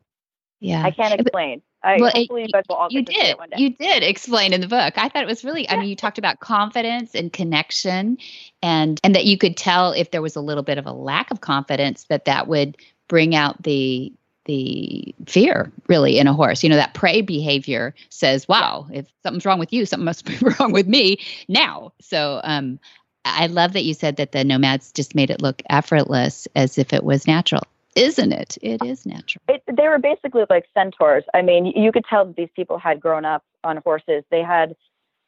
[0.60, 1.62] Yeah, I can't explain.
[1.84, 3.36] I, well, hopefully you guys will all you did.
[3.58, 4.98] You did explain in the book.
[4.98, 5.70] I thought it was really.
[5.70, 8.18] I mean, you talked about confidence and connection,
[8.64, 11.30] and and that you could tell if there was a little bit of a lack
[11.30, 14.12] of confidence that that would bring out the
[14.46, 16.64] the fear really in a horse.
[16.64, 20.38] You know, that prey behavior says, wow, if something's wrong with you, something must be
[20.60, 21.94] wrong with me now.
[22.00, 22.80] So um,
[23.26, 26.94] I love that you said that the nomads just made it look effortless as if
[26.94, 27.64] it was natural.
[27.96, 28.58] Isn't it?
[28.62, 29.42] It is natural.
[29.48, 31.24] It, they were basically like centaurs.
[31.34, 34.24] I mean, you could tell that these people had grown up on horses.
[34.30, 34.76] They had,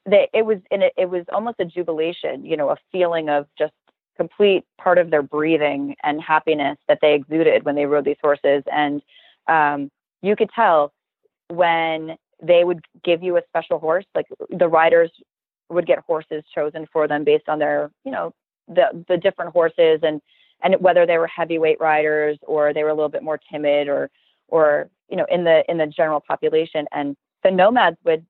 [0.06, 3.48] they, it was in it, it was almost a jubilation, you know, a feeling of
[3.58, 3.74] just
[4.18, 8.64] complete part of their breathing and happiness that they exuded when they rode these horses.
[8.72, 9.02] And
[9.48, 9.90] um,
[10.22, 10.92] you could tell
[11.50, 15.12] when they would give you a special horse, like the riders
[15.70, 18.34] would get horses chosen for them based on their, you know,
[18.68, 20.22] the the different horses and
[20.64, 24.10] and whether they were heavyweight riders or they were a little bit more timid or
[24.48, 28.26] or you know in the in the general population and the nomads would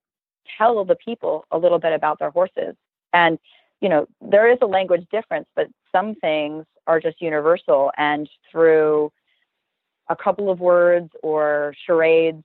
[0.57, 2.75] tell the people a little bit about their horses
[3.13, 3.39] and
[3.81, 7.91] you know, there is a language difference, but some things are just universal.
[7.97, 9.11] And through
[10.09, 12.43] a couple of words or charades,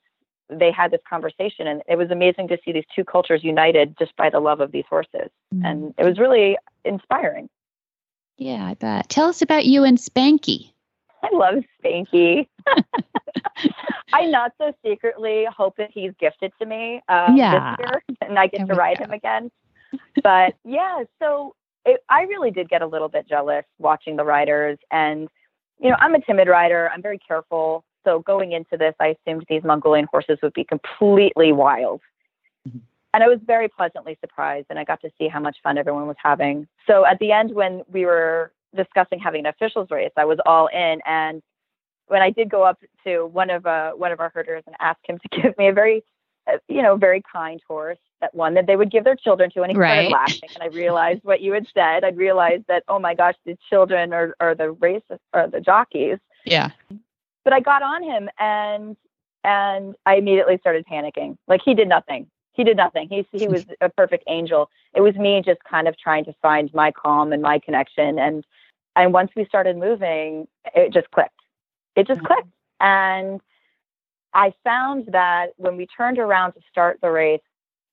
[0.50, 1.66] they had this conversation.
[1.66, 4.72] And it was amazing to see these two cultures united just by the love of
[4.72, 5.30] these horses.
[5.54, 5.64] Mm-hmm.
[5.64, 7.48] And it was really inspiring.
[8.42, 9.08] Yeah, I bet.
[9.08, 10.72] Tell us about you and Spanky.
[11.22, 12.48] I love Spanky.
[14.12, 17.76] I not so secretly hope that he's gifted to me um, yeah.
[17.76, 19.04] this year and I get to ride go.
[19.04, 19.50] him again
[20.22, 24.78] but yeah, so it, I really did get a little bit jealous watching the riders.
[24.90, 25.28] And,
[25.80, 27.84] you know, I'm a timid rider, I'm very careful.
[28.04, 32.00] So going into this, I assumed these Mongolian horses would be completely wild.
[33.14, 36.06] And I was very pleasantly surprised, and I got to see how much fun everyone
[36.06, 36.66] was having.
[36.86, 40.68] So at the end, when we were discussing having an officials race, I was all
[40.68, 41.00] in.
[41.04, 41.42] And
[42.06, 44.98] when I did go up to one of uh, one of our herders and ask
[45.06, 46.02] him to give me a very
[46.46, 49.62] uh, you know, very kind horse, that one that they would give their children to.
[49.62, 50.08] And he right.
[50.08, 50.50] started laughing.
[50.54, 52.02] And I realized what you had said.
[52.04, 56.18] I realized that, oh my gosh, the children are, are the race or the jockeys.
[56.44, 56.70] Yeah.
[57.44, 58.96] But I got on him and
[59.44, 61.36] and I immediately started panicking.
[61.48, 62.28] Like he did nothing.
[62.52, 63.08] He did nothing.
[63.08, 64.70] He he was a perfect angel.
[64.94, 68.18] It was me just kind of trying to find my calm and my connection.
[68.18, 68.44] And
[68.94, 71.40] and once we started moving, it just clicked.
[71.96, 72.26] It just mm-hmm.
[72.26, 72.48] clicked.
[72.80, 73.40] And
[74.34, 77.40] I found that when we turned around to start the race,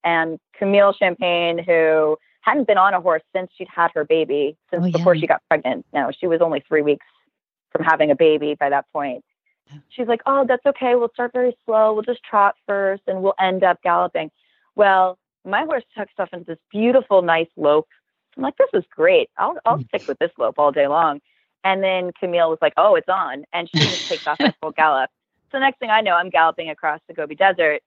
[0.04, 4.86] and Camille Champagne, who hadn't been on a horse since she'd had her baby, since
[4.86, 5.86] oh, before she got pregnant.
[5.94, 7.06] No, she was only three weeks
[7.72, 9.24] from having a baby by that point.
[9.90, 10.96] She's like, Oh, that's okay.
[10.96, 11.94] We'll start very slow.
[11.94, 14.32] We'll just trot first and we'll end up galloping.
[14.80, 17.90] Well, my horse took off into this beautiful, nice lope.
[18.38, 19.30] I'm like, This is great.
[19.38, 19.88] I'll, I'll mm.
[19.90, 21.20] stick with this lope all day long.
[21.66, 23.44] And then Camille was like, Oh, it's on.
[23.52, 25.10] And she just takes off at full gallop.
[25.52, 27.82] So next thing I know, I'm galloping across the Gobi Desert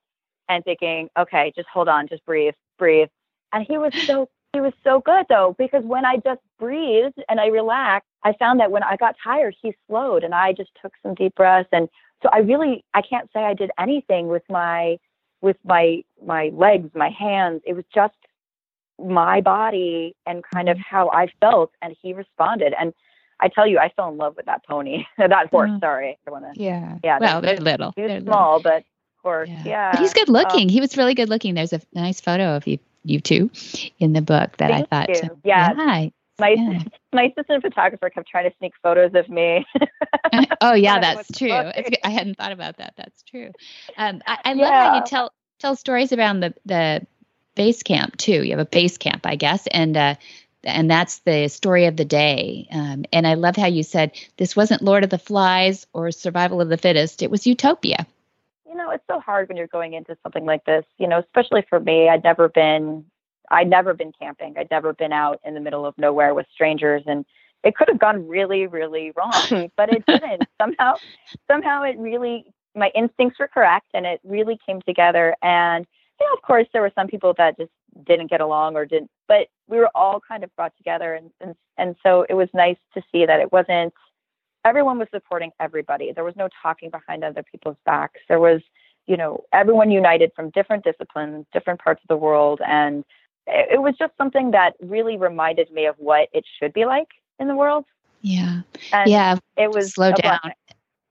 [0.49, 3.07] and thinking, okay, just hold on, just breathe, breathe.
[3.53, 7.39] And he was so he was so good though, because when I just breathed and
[7.39, 10.93] I relaxed, I found that when I got tired, he slowed and I just took
[11.01, 11.69] some deep breaths.
[11.71, 11.89] And
[12.21, 14.97] so I really I can't say I did anything with my
[15.43, 17.61] with my my legs, my hands.
[17.67, 18.15] It was just
[18.97, 22.73] my body and kind of how I felt and he responded.
[22.79, 22.93] And
[23.39, 25.69] I tell you, I fell in love with that pony, that horse.
[25.69, 25.79] Mm.
[25.81, 26.59] Sorry, I want to.
[26.59, 27.19] Yeah, yeah.
[27.19, 27.93] Well, they're little.
[27.95, 28.71] He was they're small, little.
[28.71, 29.63] but of course, yeah.
[29.65, 29.91] yeah.
[29.91, 30.63] But he's good looking.
[30.63, 31.53] Um, he was really good looking.
[31.53, 33.51] There's a nice photo of you, you two,
[33.99, 35.09] in the book that I thought.
[35.09, 35.37] You.
[35.43, 35.73] Yeah.
[35.77, 36.09] yeah.
[36.39, 36.79] My yeah.
[37.11, 39.65] my assistant photographer kept trying to sneak photos of me.
[40.61, 41.51] oh yeah, that's true.
[41.51, 42.93] I hadn't thought about that.
[42.97, 43.51] That's true.
[43.97, 47.05] Um, I, I love how you tell tell stories around the the
[47.55, 48.43] base camp too.
[48.43, 50.15] You have a base camp, I guess, and uh,
[50.63, 52.67] and that's the story of the day.
[52.71, 56.61] Um, and I love how you said this wasn't Lord of the Flies or Survival
[56.61, 58.07] of the Fittest; it was Utopia.
[58.67, 60.85] You know, it's so hard when you're going into something like this.
[60.97, 63.05] You know, especially for me, I'd never been,
[63.51, 64.55] I'd never been camping.
[64.57, 67.25] I'd never been out in the middle of nowhere with strangers, and
[67.63, 70.43] it could have gone really, really wrong, but it didn't.
[70.61, 70.95] somehow,
[71.47, 75.35] somehow, it really, my instincts were correct, and it really came together.
[75.41, 75.85] And
[76.19, 77.71] you know, of course, there were some people that just
[78.05, 81.55] didn't get along or didn't but we were all kind of brought together and, and
[81.77, 83.93] and so it was nice to see that it wasn't
[84.65, 88.61] everyone was supporting everybody there was no talking behind other people's backs there was
[89.07, 93.03] you know everyone united from different disciplines different parts of the world and
[93.47, 97.47] it, was just something that really reminded me of what it should be like in
[97.47, 97.85] the world
[98.21, 100.55] yeah and yeah it was slow down blessing.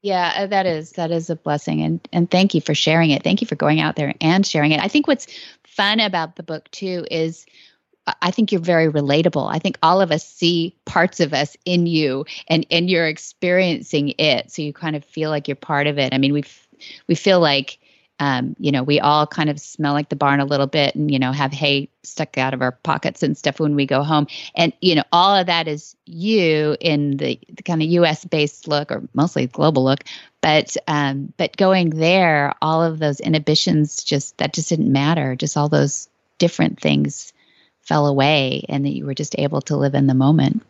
[0.02, 3.22] Yeah, uh, that is that is a blessing and and thank you for sharing it.
[3.22, 4.80] Thank you for going out there and sharing it.
[4.80, 5.28] I think what's
[5.64, 7.46] fun about the book too is
[8.20, 9.48] I think you're very relatable.
[9.48, 14.14] I think all of us see parts of us in you and and you're experiencing
[14.18, 14.50] it.
[14.50, 16.12] So you kind of feel like you're part of it.
[16.12, 16.42] I mean, we
[17.06, 17.78] we feel like
[18.22, 21.10] um, you know, we all kind of smell like the barn a little bit and,
[21.10, 24.28] you know, have hay stuck out of our pockets and stuff when we go home.
[24.54, 28.68] And, you know, all of that is you in the, the kind of US based
[28.68, 30.04] look or mostly global look.
[30.40, 35.34] but um, but going there, all of those inhibitions just that just didn't matter.
[35.34, 36.08] Just all those
[36.38, 37.32] different things
[37.80, 40.62] fell away, and that you were just able to live in the moment.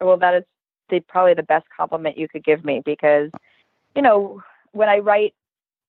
[0.00, 0.44] Well, that is
[0.88, 3.30] the, probably the best compliment you could give me because,
[3.94, 4.42] you know,
[4.72, 5.34] when I write,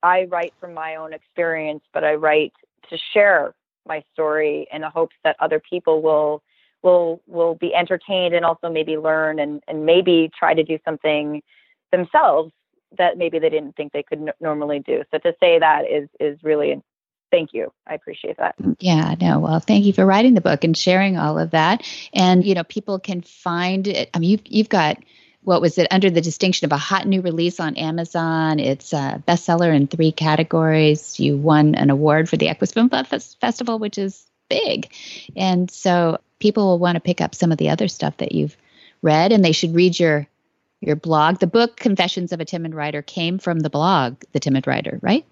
[0.04, 2.54] I write from my own experience, but I write
[2.90, 3.54] to share
[3.88, 6.42] my story in the hopes that other people will
[6.84, 11.42] will will be entertained and also maybe learn and and maybe try to do something
[11.92, 12.52] themselves
[12.98, 15.04] that maybe they didn't think they could n- normally do.
[15.12, 16.82] So to say that is is really
[17.32, 17.72] thank you.
[17.88, 18.56] I appreciate that.
[18.80, 19.40] Yeah, no.
[19.40, 21.84] Well, thank you for writing the book and sharing all of that.
[22.14, 24.10] And you know, people can find it.
[24.14, 24.98] I mean, you've you've got
[25.48, 28.60] what was it under the distinction of a hot new release on Amazon?
[28.60, 31.22] It's a bestseller in three categories.
[31.22, 34.92] You won an award for the Film Festival, which is big,
[35.38, 38.58] and so people will want to pick up some of the other stuff that you've
[39.02, 40.28] read, and they should read your
[40.82, 41.40] your blog.
[41.40, 45.26] The book Confessions of a Timid Rider came from the blog The Timid Rider, right?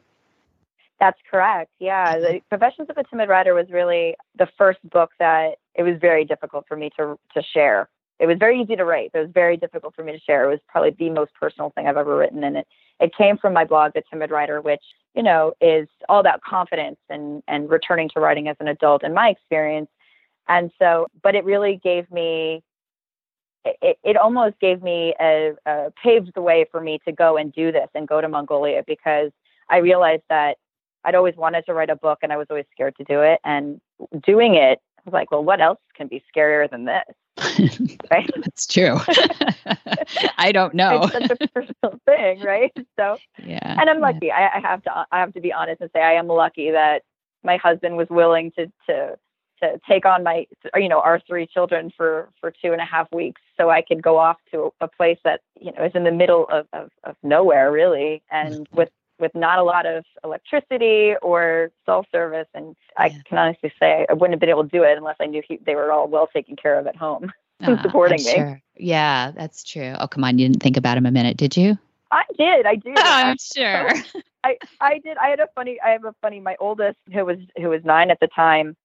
[0.98, 1.72] That's correct.
[1.78, 5.98] Yeah, the Confessions of a Timid Rider was really the first book that it was
[6.00, 7.90] very difficult for me to to share.
[8.20, 10.46] It was very easy to write, but it was very difficult for me to share.
[10.46, 12.68] It was probably the most personal thing I've ever written, and it
[13.00, 14.84] it came from my blog, The Timid Rider, which
[15.16, 19.04] you know is all about confidence and and returning to writing as an adult.
[19.04, 19.90] In my experience,
[20.48, 22.64] and so, but it really gave me
[23.66, 27.52] it, it almost gave me a, a paved the way for me to go and
[27.54, 29.32] do this and go to Mongolia because
[29.70, 30.58] I realized that
[31.04, 33.40] I'd always wanted to write a book and I was always scared to do it.
[33.44, 33.82] And
[34.26, 37.04] doing it, was like, well, what else can be scarier than this?
[38.12, 38.30] right?
[38.36, 38.98] That's true.
[40.38, 41.04] I don't know.
[41.04, 42.72] it's such a personal thing, right?
[42.98, 43.76] So, yeah.
[43.80, 44.28] And I'm lucky.
[44.28, 44.50] Yeah.
[44.54, 45.06] I, I have to.
[45.12, 47.04] I have to be honest and say I am lucky that
[47.44, 49.18] my husband was willing to to
[49.62, 53.08] to take on my you know our three children for for two and a half
[53.14, 56.12] weeks so i could go off to a place that you know is in the
[56.12, 58.78] middle of of, of nowhere really and mm-hmm.
[58.78, 63.18] with with not a lot of electricity or cell service and i yeah.
[63.26, 65.58] can honestly say i wouldn't have been able to do it unless i knew he,
[65.66, 67.32] they were all well taken care of at home
[67.64, 68.62] uh, supporting me sure.
[68.78, 71.78] yeah that's true oh come on you didn't think about him a minute did you
[72.12, 72.68] I did.
[72.68, 72.98] I did.
[72.98, 73.92] Oh, I'm sure.
[74.44, 75.18] I I did.
[75.18, 75.80] I had a funny.
[75.84, 76.40] I have a funny.
[76.40, 78.78] My oldest, who was who was nine at the time,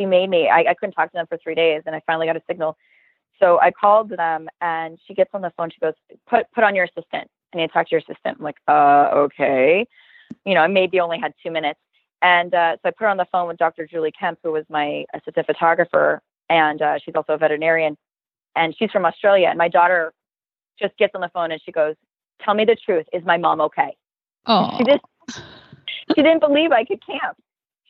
[0.00, 2.26] she made me, I, I couldn't talk to them for three days and I finally
[2.26, 2.76] got a signal.
[3.38, 5.70] So I called them and she gets on the phone.
[5.70, 5.94] She goes,
[6.28, 7.30] put, put on your assistant.
[7.54, 8.38] I need to talk to your assistant.
[8.38, 9.86] I'm like, uh, okay.
[10.44, 11.80] You know, I maybe only had two minutes.
[12.22, 13.86] And uh, so I put her on the phone with Dr.
[13.86, 16.20] Julie Kemp, who was my assistant photographer.
[16.48, 17.96] And uh, she's also a veterinarian.
[18.56, 19.48] And she's from Australia.
[19.48, 20.12] And my daughter
[20.78, 21.94] just gets on the phone and she goes,
[22.42, 23.06] tell me the truth.
[23.12, 23.96] Is my mom okay?
[24.46, 24.76] Oh.
[24.78, 25.42] She just,
[26.14, 27.36] she didn't believe I could camp.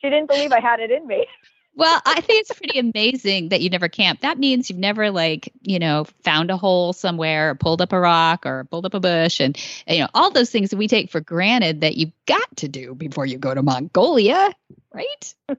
[0.01, 1.25] She didn't believe I had it in me.
[1.73, 4.23] Well, I think it's pretty amazing that you never camped.
[4.23, 7.99] That means you've never like, you know, found a hole somewhere or pulled up a
[7.99, 9.57] rock or pulled up a bush and
[9.87, 12.93] you know, all those things that we take for granted that you've got to do
[12.93, 14.53] before you go to Mongolia,
[14.93, 15.35] right?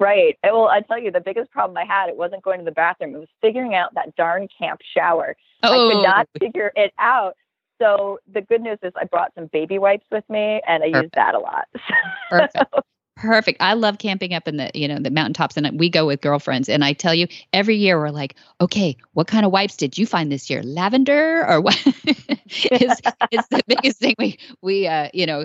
[0.00, 0.38] right.
[0.42, 3.14] Well, I tell you, the biggest problem I had, it wasn't going to the bathroom.
[3.14, 5.36] It was figuring out that darn camp shower.
[5.62, 5.68] Oh.
[5.68, 6.02] I could oh.
[6.02, 6.38] not oh.
[6.38, 7.36] figure it out.
[7.80, 11.02] So the good news is I brought some baby wipes with me and I Perfect.
[11.02, 11.68] used that a lot.
[12.30, 12.74] Perfect.
[13.20, 13.60] Perfect.
[13.60, 16.68] I love camping up in the, you know, the mountaintops and we go with girlfriends
[16.68, 20.06] and I tell you every year we're like, okay, what kind of wipes did you
[20.06, 20.62] find this year?
[20.62, 25.44] Lavender or what is, is the biggest thing we, we, uh, you know,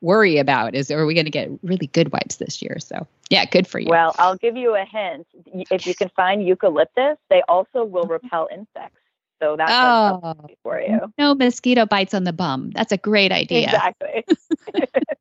[0.00, 2.78] worry about is, are we going to get really good wipes this year?
[2.78, 3.88] So yeah, good for you.
[3.88, 5.26] Well, I'll give you a hint.
[5.70, 8.12] If you can find eucalyptus, they also will uh-huh.
[8.12, 9.01] repel insects.
[9.42, 11.12] So that's oh, for you.
[11.18, 12.70] No mosquito bites on the bum.
[12.70, 13.64] That's a great idea.
[13.64, 14.24] Exactly.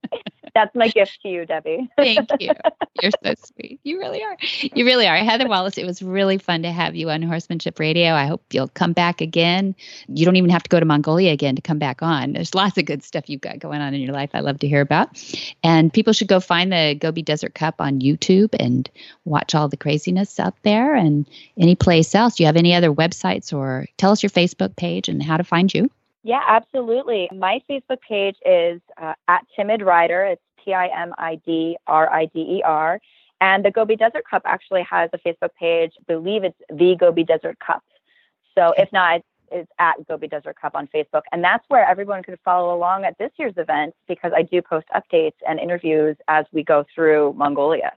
[0.54, 1.90] That's my gift to you, Debbie.
[1.98, 2.52] Thank you.
[3.02, 3.80] You're so sweet.
[3.84, 4.38] You really are.
[4.74, 5.18] You really are.
[5.18, 8.14] Heather Wallace, it was really fun to have you on Horsemanship Radio.
[8.14, 9.76] I hope you'll come back again.
[10.08, 12.34] You don't even have to go to Mongolia again to come back on.
[12.34, 14.68] There's lots of good stuff you've got going on in your life I love to
[14.68, 15.10] hear about.
[15.64, 18.90] And people should go find the Gobi Desert Cup on YouTube and
[19.26, 21.26] watch all the craziness out there and
[21.58, 22.36] any place else.
[22.36, 25.44] Do you have any other websites or tell us your Facebook page and how to
[25.44, 25.90] find you?
[26.24, 27.30] Yeah, absolutely.
[27.34, 30.24] My Facebook page is uh, at Timid Rider.
[30.24, 33.00] It's T I M I D R I D E R.
[33.40, 35.94] And the Gobi Desert Cup actually has a Facebook page.
[36.00, 37.84] I believe it's the Gobi Desert Cup.
[38.56, 41.24] So if not, it's, it's at Gobi Desert Cup on Facebook.
[41.32, 44.86] And that's where everyone could follow along at this year's event because I do post
[44.96, 47.94] updates and interviews as we go through Mongolia.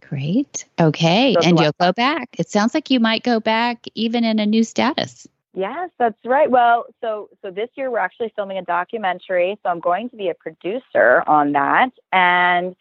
[0.00, 0.64] Great.
[0.80, 1.34] Okay.
[1.34, 2.28] So and you'll go back.
[2.38, 5.26] It sounds like you might go back even in a new status.
[5.56, 6.50] Yes, that's right.
[6.50, 10.28] Well, so so this year we're actually filming a documentary, so I'm going to be
[10.28, 12.76] a producer on that and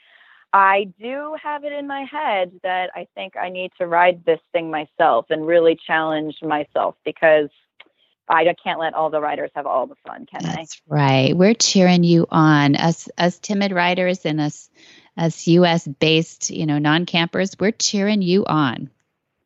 [0.51, 4.39] I do have it in my head that I think I need to ride this
[4.53, 7.49] thing myself and really challenge myself because
[8.29, 10.59] I can't let all the riders have all the fun, can That's I?
[10.61, 11.35] That's right.
[11.35, 12.77] We're cheering you on.
[12.77, 14.69] Us us timid riders and us
[15.17, 18.89] us US based, you know, non-campers, we're cheering you on.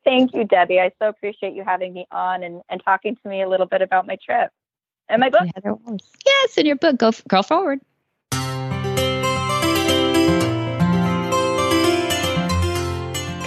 [0.03, 0.79] Thank you, Debbie.
[0.79, 3.81] I so appreciate you having me on and, and talking to me a little bit
[3.81, 4.49] about my trip
[5.09, 5.47] and my book.
[6.25, 6.97] Yes, in your book.
[6.97, 7.79] Go girl forward.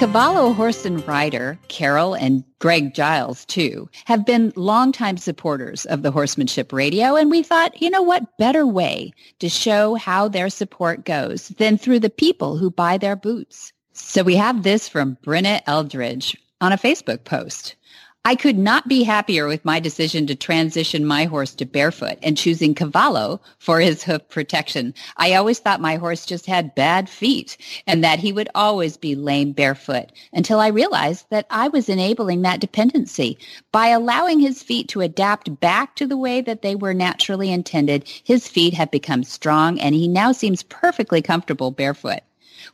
[0.03, 6.11] Cavallo horse and rider, Carol and Greg Giles, too, have been longtime supporters of the
[6.11, 7.15] horsemanship radio.
[7.15, 11.79] And we thought, you know what better way to show how their support goes than
[11.79, 13.73] through the people who buy their boots.
[13.95, 17.77] So we have this from Brenna Eldridge on a Facebook post.
[18.25, 22.37] I could not be happier with my decision to transition my horse to barefoot and
[22.37, 24.95] choosing Cavallo for his hoof protection.
[25.17, 29.15] I always thought my horse just had bad feet and that he would always be
[29.15, 33.39] lame barefoot until I realized that I was enabling that dependency.
[33.73, 38.09] By allowing his feet to adapt back to the way that they were naturally intended,
[38.25, 42.21] his feet have become strong and he now seems perfectly comfortable barefoot.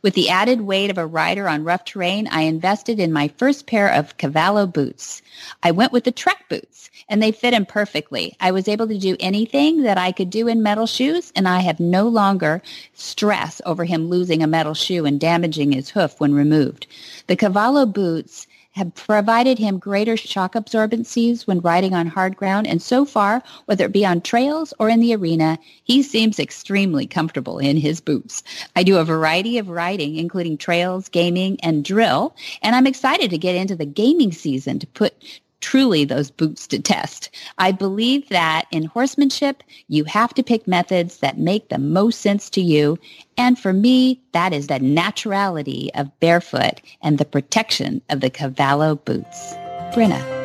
[0.01, 3.65] With the added weight of a rider on rough terrain, I invested in my first
[3.65, 5.21] pair of Cavallo boots.
[5.61, 8.33] I went with the Trek boots, and they fit him perfectly.
[8.39, 11.59] I was able to do anything that I could do in metal shoes, and I
[11.59, 12.61] have no longer
[12.93, 16.87] stress over him losing a metal shoe and damaging his hoof when removed.
[17.27, 18.47] The Cavallo boots
[18.79, 23.83] have provided him greater shock absorbencies when riding on hard ground, and so far, whether
[23.85, 28.41] it be on trails or in the arena, he seems extremely comfortable in his boots.
[28.77, 33.37] I do a variety of riding, including trails, gaming, and drill, and I'm excited to
[33.37, 35.13] get into the gaming season to put
[35.61, 37.29] truly those boots to test.
[37.57, 42.49] I believe that in horsemanship, you have to pick methods that make the most sense
[42.51, 42.97] to you.
[43.37, 48.95] And for me, that is the naturality of barefoot and the protection of the Cavallo
[48.95, 49.53] boots.
[49.93, 50.38] Brenna.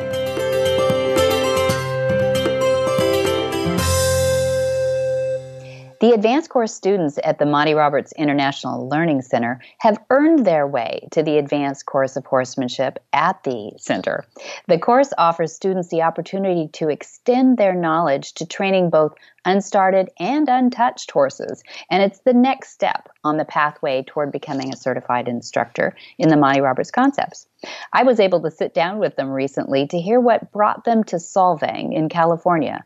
[6.05, 11.07] The advanced course students at the Monty Roberts International Learning Center have earned their way
[11.09, 14.23] to the advanced course of horsemanship at the center.
[14.67, 20.47] The course offers students the opportunity to extend their knowledge to training both unstarted and
[20.47, 25.95] untouched horses, and it's the next step on the pathway toward becoming a certified instructor
[26.19, 27.47] in the Monty Roberts concepts.
[27.93, 31.15] I was able to sit down with them recently to hear what brought them to
[31.15, 32.85] Solvang in California,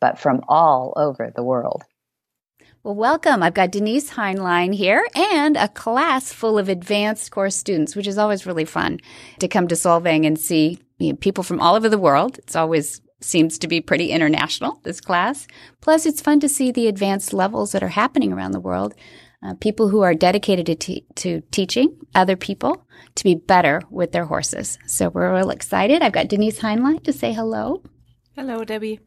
[0.00, 1.82] but from all over the world.
[2.88, 3.42] Well, welcome.
[3.42, 8.16] I've got Denise Heinlein here and a class full of advanced course students, which is
[8.16, 9.00] always really fun
[9.40, 12.38] to come to Solvang and see you know, people from all over the world.
[12.38, 15.46] It's always seems to be pretty international, this class.
[15.82, 18.94] Plus, it's fun to see the advanced levels that are happening around the world.
[19.42, 22.86] Uh, people who are dedicated to, te- to teaching other people
[23.16, 24.78] to be better with their horses.
[24.86, 26.00] So we're real excited.
[26.00, 27.82] I've got Denise Heinlein to say hello.
[28.34, 29.00] Hello, Debbie.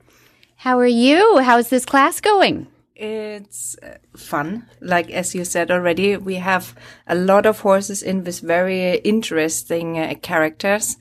[0.58, 1.40] How are you?
[1.40, 2.68] How's this class going?
[3.02, 4.68] It's uh, fun.
[4.80, 6.76] Like as you said already, we have
[7.08, 10.98] a lot of horses in with very interesting uh, characters.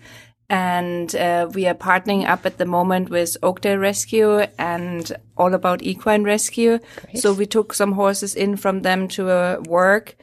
[0.48, 5.82] And uh, we are partnering up at the moment with Oakdale Rescue and All About
[5.82, 6.80] Equine Rescue.
[6.96, 7.18] Great.
[7.18, 10.16] So we took some horses in from them to uh, work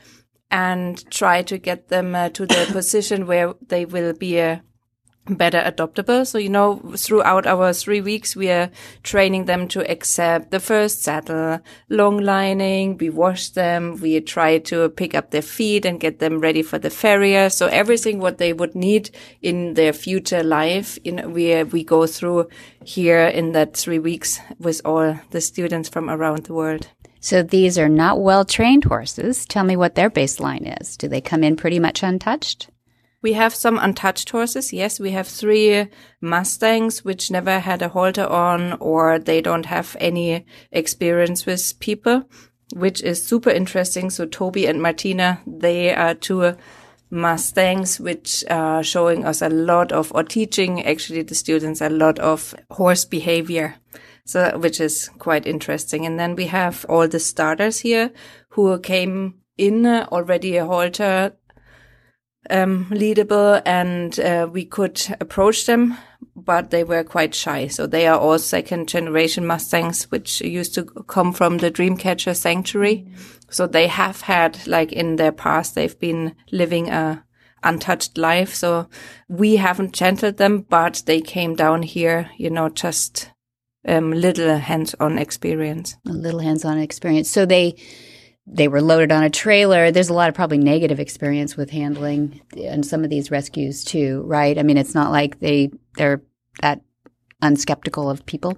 [0.51, 4.63] and try to get them uh, to the position where they will be a
[5.35, 6.25] better adoptable.
[6.25, 8.69] So, you know, throughout our three weeks, we are
[9.03, 11.59] training them to accept the first saddle,
[11.89, 12.97] long lining.
[12.97, 13.99] We wash them.
[14.01, 17.49] We try to pick up their feet and get them ready for the farrier.
[17.49, 19.09] So everything what they would need
[19.41, 22.49] in their future life, you know, we, we go through
[22.83, 26.87] here in that three weeks with all the students from around the world.
[27.19, 29.45] So these are not well trained horses.
[29.45, 30.95] Tell me what their baseline is.
[30.95, 32.69] Do they come in pretty much untouched?
[33.21, 34.71] We have some untouched horses.
[34.71, 35.87] Yes, we have three
[36.21, 42.23] Mustangs which never had a halter on or they don't have any experience with people,
[42.75, 44.09] which is super interesting.
[44.11, 46.55] So Toby and Martina, they are two
[47.09, 52.19] Mustangs, which are showing us a lot of, or teaching actually the students a lot
[52.19, 53.75] of horse behavior.
[54.25, 56.05] So, which is quite interesting.
[56.05, 58.11] And then we have all the starters here
[58.49, 61.33] who came in already a halter
[62.49, 65.97] um, leadable and uh, we could approach them,
[66.35, 67.67] but they were quite shy.
[67.67, 73.07] So they are all second generation Mustangs, which used to come from the Dreamcatcher Sanctuary.
[73.49, 77.23] So they have had, like in their past, they've been living a
[77.63, 78.53] untouched life.
[78.53, 78.87] So
[79.27, 83.31] we haven't gentled them, but they came down here, you know, just
[83.87, 85.97] um, little hands-on experience.
[86.07, 87.29] A little hands-on experience.
[87.29, 87.75] So they
[88.47, 89.91] they were loaded on a trailer.
[89.91, 94.23] There's a lot of probably negative experience with handling and some of these rescues too,
[94.25, 94.57] right?
[94.57, 96.21] I mean, it's not like they they're
[96.61, 96.81] that
[97.41, 98.57] unskeptical of people?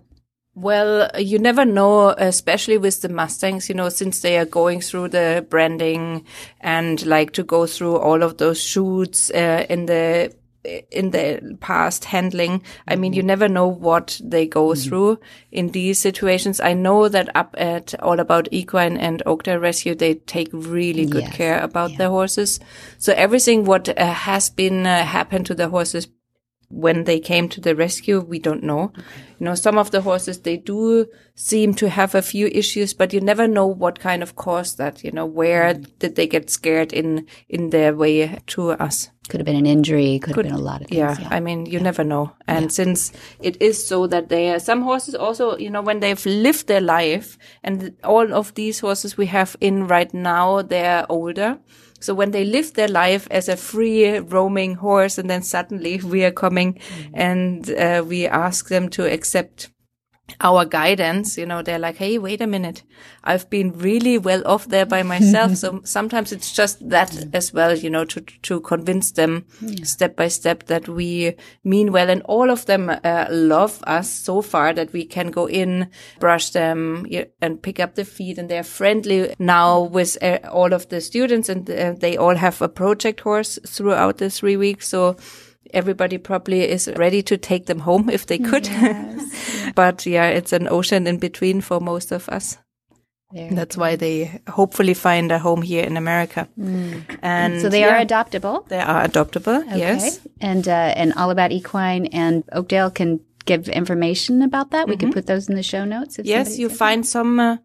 [0.55, 5.09] Well, you never know, especially with the Mustangs, you know, since they are going through
[5.09, 6.25] the branding
[6.59, 10.33] and like to go through all of those chutes uh, in the
[10.63, 12.61] in the past handling.
[12.87, 15.19] I mean, you never know what they go through
[15.51, 16.59] in these situations.
[16.59, 21.23] I know that up at All About Equine and Oakdale Rescue, they take really good
[21.23, 21.35] Yes.
[21.35, 22.59] care about their horses.
[22.97, 26.07] So everything what uh, has been uh, happened to the horses
[26.69, 28.91] when they came to the rescue, we don't know.
[29.39, 33.11] You know, some of the horses, they do seem to have a few issues, but
[33.11, 35.83] you never know what kind of caused that, you know, where mm-hmm.
[35.97, 39.09] did they get scared in, in their way to us?
[39.29, 40.97] Could have been an injury, could, Could- have been a lot of things.
[40.97, 42.33] Yeah, I mean, you never know.
[42.47, 46.25] And since it is so that they are, some horses also, you know, when they've
[46.25, 51.59] lived their life, and all of these horses we have in right now, they're older.
[51.99, 56.23] So when they live their life as a free roaming horse, and then suddenly we
[56.23, 56.79] are coming
[57.13, 59.69] and uh, we ask them to accept
[60.41, 62.83] our guidance, you know, they're like, Hey, wait a minute.
[63.23, 65.55] I've been really well off there by myself.
[65.57, 69.45] so sometimes it's just that as well, you know, to, to convince them
[69.83, 72.09] step by step that we mean well.
[72.09, 76.51] And all of them uh, love us so far that we can go in, brush
[76.51, 80.89] them yeah, and pick up the feet and they're friendly now with uh, all of
[80.89, 84.87] the students and uh, they all have a project horse throughout the three weeks.
[84.87, 85.17] So
[85.73, 88.67] everybody probably is ready to take them home if they could.
[89.75, 92.57] but yeah, it's an ocean in between for most of us.
[93.31, 93.51] There.
[93.51, 96.47] That's why they hopefully find a home here in America.
[97.21, 98.67] And So they yeah, are adoptable.
[98.69, 99.63] they are adoptable.
[99.77, 100.19] Yes.
[100.41, 104.87] And uh, and all about equine and Oakdale can give information about that.
[104.87, 106.17] We could put those in the show notes.
[106.17, 106.29] If Mm-hmm.
[106.37, 107.57] Yes, you find some uh,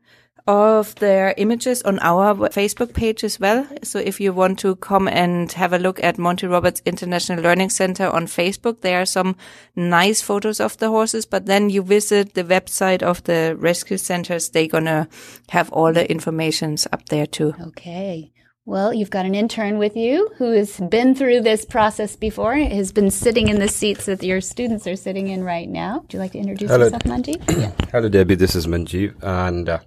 [0.47, 3.66] of their images on our Facebook page as well.
[3.82, 7.70] So if you want to come and have a look at Monty Roberts International Learning
[7.70, 9.36] Center on Facebook, there are some
[9.74, 11.24] nice photos of the horses.
[11.24, 15.09] But then you visit the website of the rescue centers, they're gonna
[15.49, 17.55] have all the informations up there too.
[17.68, 18.30] Okay.
[18.66, 22.92] Well, you've got an intern with you who has been through this process before, has
[22.92, 26.01] been sitting in the seats that your students are sitting in right now.
[26.01, 26.84] Would you like to introduce Hello.
[26.84, 27.36] yourself, Manji?
[27.59, 27.72] yeah.
[27.92, 28.36] Hello, Debbie.
[28.36, 29.80] This is Manjeev, and uh,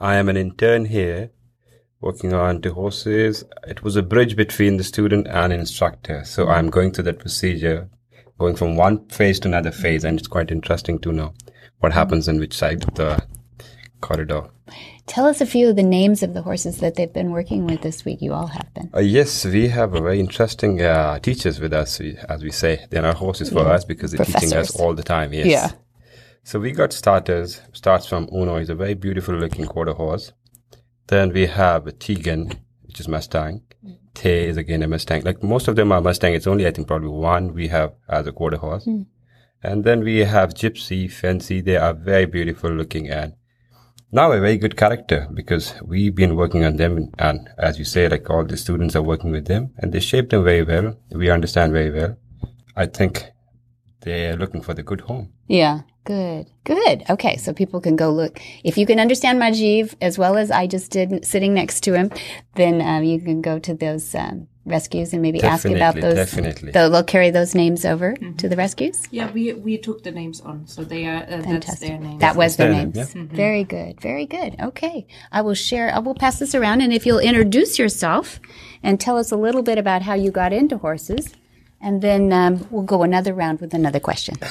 [0.00, 1.30] I am an intern here
[2.00, 3.44] working on the horses.
[3.66, 6.24] It was a bridge between the student and instructor.
[6.24, 7.90] So I'm going through that procedure,
[8.38, 11.34] going from one phase to another phase, and it's quite interesting to know
[11.80, 13.22] what happens in which side of the
[14.00, 14.44] corridor.
[15.06, 17.80] Tell us a few of the names of the horses that they've been working with
[17.80, 18.20] this week.
[18.20, 18.90] You all have been.
[18.94, 22.86] Uh, yes, we have a very interesting uh, teachers with us, as we say.
[22.90, 25.32] They're not horses for us because they're teaching us all the time.
[25.32, 25.46] Yes.
[25.46, 25.70] Yeah.
[26.48, 27.60] So we got starters.
[27.74, 28.56] Starts from Uno.
[28.56, 30.32] He's a very beautiful looking quarter horse.
[31.08, 32.54] Then we have Tegan,
[32.86, 33.60] which is Mustang.
[33.86, 33.98] Mm.
[34.14, 35.24] Tay is again a Mustang.
[35.24, 36.32] Like most of them are Mustang.
[36.32, 38.86] It's only I think probably one we have as a quarter horse.
[38.86, 39.04] Mm.
[39.62, 41.60] And then we have Gypsy, Fancy.
[41.60, 43.34] They are very beautiful looking and
[44.10, 48.08] now a very good character because we've been working on them and as you say
[48.08, 51.28] like all the students are working with them and they shape them very well we
[51.28, 52.16] understand very well
[52.74, 53.26] i think
[54.00, 55.80] they're looking for the good home Yeah.
[56.04, 56.46] Good.
[56.64, 57.04] Good.
[57.10, 57.36] Okay.
[57.36, 58.40] So people can go look.
[58.64, 62.10] If you can understand Majiv as well as I just did sitting next to him,
[62.54, 66.14] then um, you can go to those um, rescues and maybe ask about those.
[66.14, 66.72] definitely.
[66.72, 69.06] They'll, they'll carry those names over to the rescues.
[69.10, 72.20] Yeah, we we took the names on, so they are uh, that's their names.
[72.20, 73.14] That was their their names.
[73.14, 74.00] name, Very good.
[74.00, 74.56] Very good.
[74.60, 75.06] Okay.
[75.32, 76.80] I will share, I will pass this around.
[76.80, 78.40] And if you'll introduce yourself
[78.82, 81.34] and tell us a little bit about how you got into horses,
[81.80, 84.36] and then um, we'll go another round with another question.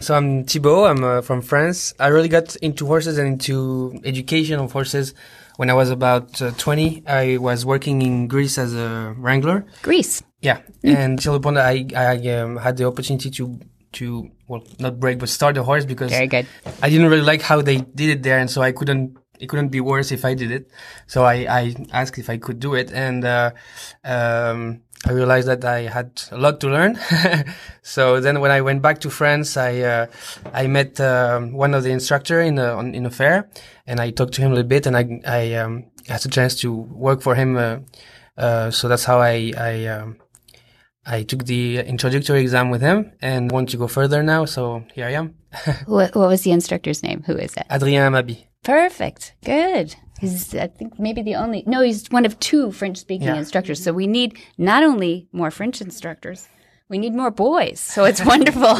[0.00, 0.90] So I'm Thibaut.
[0.90, 1.92] I'm uh, from France.
[1.98, 5.12] I really got into horses and into education of horses
[5.56, 7.02] when I was about uh, 20.
[7.06, 9.66] I was working in Greece as a wrangler.
[9.82, 10.22] Greece.
[10.40, 13.58] Yeah, and till the point that I I um, had the opportunity to
[13.92, 16.46] to well not break but start a horse because Very good.
[16.82, 19.18] I didn't really like how they did it there, and so I couldn't.
[19.40, 20.68] It couldn't be worse if I did it.
[21.06, 23.50] So I, I asked if I could do it, and uh,
[24.04, 26.98] um, I realized that I had a lot to learn.
[27.82, 30.06] so then, when I went back to France, I uh,
[30.52, 33.48] I met um, one of the instructor in a on, in a fair,
[33.86, 36.56] and I talked to him a little bit, and I I um, had a chance
[36.60, 37.56] to work for him.
[37.56, 37.78] Uh,
[38.36, 40.16] uh, so that's how I I um,
[41.06, 44.44] I took the introductory exam with him and want to go further now.
[44.44, 45.34] So here I am.
[45.86, 47.22] What, what was the instructor's name?
[47.26, 47.66] Who is it?
[47.70, 48.44] Adrien Mabi.
[48.62, 49.34] Perfect.
[49.42, 49.96] Good.
[50.18, 53.36] He's, I think, maybe the only, no, he's one of two French speaking Yeah.
[53.36, 53.82] instructors.
[53.82, 56.48] So we need not only more French instructors,
[56.88, 57.78] we need more boys.
[57.80, 58.74] So it's wonderful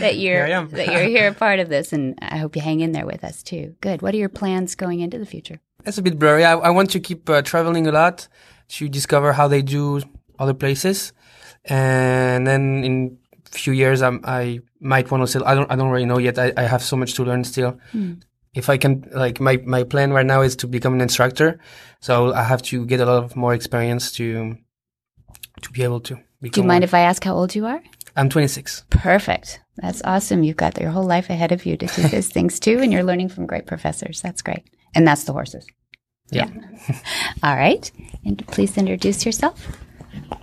[0.00, 1.92] that you're, Here that you're here a part of this.
[1.92, 3.76] And I hope you hang in there with us too.
[3.80, 4.02] Good.
[4.02, 5.60] What are your plans going into the future?
[5.84, 6.44] That's a bit blurry.
[6.44, 8.28] I, I want to keep uh, traveling a lot
[8.70, 10.00] to discover how they do
[10.38, 11.12] other places.
[11.66, 13.18] And then in
[13.50, 15.44] few years, I'm, I might want to still.
[15.44, 15.70] I don't.
[15.70, 16.38] I don't really know yet.
[16.38, 17.78] I, I have so much to learn still.
[18.54, 21.60] If I can, like my my plan right now is to become an instructor.
[22.00, 24.56] So I have to get a lot of more experience to
[25.62, 26.18] to be able to.
[26.40, 27.82] Become Do you mind if I ask how old you are?
[28.16, 28.84] I'm 26.
[28.90, 29.60] Perfect.
[29.76, 30.42] That's awesome.
[30.42, 33.04] You've got your whole life ahead of you to do these things too, and you're
[33.04, 34.20] learning from great professors.
[34.20, 34.64] That's great.
[34.94, 35.66] And that's the horses.
[36.30, 36.48] Yeah.
[37.42, 37.90] All right.
[38.24, 39.66] And please introduce yourself.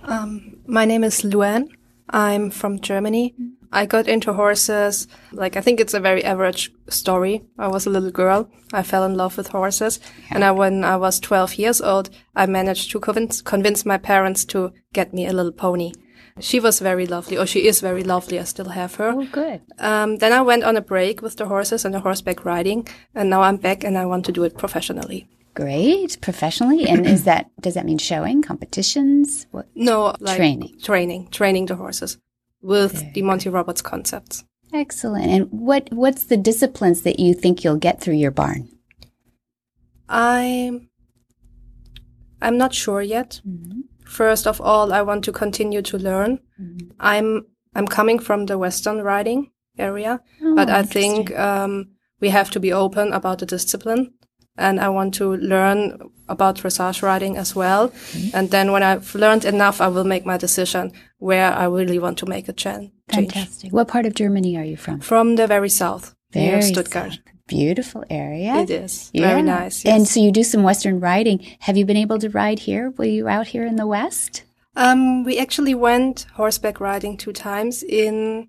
[0.02, 1.68] Um, my name is Luan.
[2.10, 3.34] I'm from Germany.
[3.72, 7.42] I got into horses, like, I think it's a very average story.
[7.58, 8.48] I was a little girl.
[8.72, 10.00] I fell in love with horses.
[10.30, 14.44] And I, when I was 12 years old, I managed to convince, convince my parents
[14.46, 15.92] to get me a little pony.
[16.40, 18.38] She was very lovely, or she is very lovely.
[18.38, 19.10] I still have her.
[19.10, 19.60] Oh, good.
[19.78, 23.28] Um, then I went on a break with the horses and the horseback riding, and
[23.28, 25.28] now I'm back and I want to do it professionally.
[25.54, 26.18] Great.
[26.20, 26.86] Professionally.
[26.86, 29.48] And is that, does that mean showing competitions?
[29.50, 29.66] What?
[29.74, 30.78] No, like Training.
[30.80, 32.18] training, training the horses
[32.68, 34.44] with the Monty Roberts concepts.
[34.72, 35.26] Excellent.
[35.26, 38.68] And what, what's the disciplines that you think you'll get through your barn?
[40.08, 40.88] I'm
[42.40, 43.40] I'm not sure yet.
[43.46, 43.80] Mm-hmm.
[44.06, 46.38] First of all, I want to continue to learn.
[46.60, 46.88] Mm-hmm.
[47.00, 51.90] I'm I'm coming from the Western riding area, Oh, but I think um,
[52.20, 54.14] we have to be open about the discipline,
[54.58, 57.88] and I want to learn about dressage riding as well.
[57.88, 58.36] Mm-hmm.
[58.36, 62.18] And then when I've learned enough, I will make my decision where I really want
[62.18, 62.92] to make a change.
[63.08, 63.72] Fantastic.
[63.72, 65.00] What part of Germany are you from?
[65.00, 67.12] From the very south, near Very Stuttgart.
[67.12, 67.20] south.
[67.46, 68.56] Beautiful area.
[68.56, 69.82] It is very nice.
[69.82, 69.96] Yes.
[69.96, 71.38] And so you do some Western riding.
[71.60, 72.90] Have you been able to ride here?
[72.98, 74.44] Were you out here in the West?
[74.76, 78.48] Um, we actually went horseback riding two times in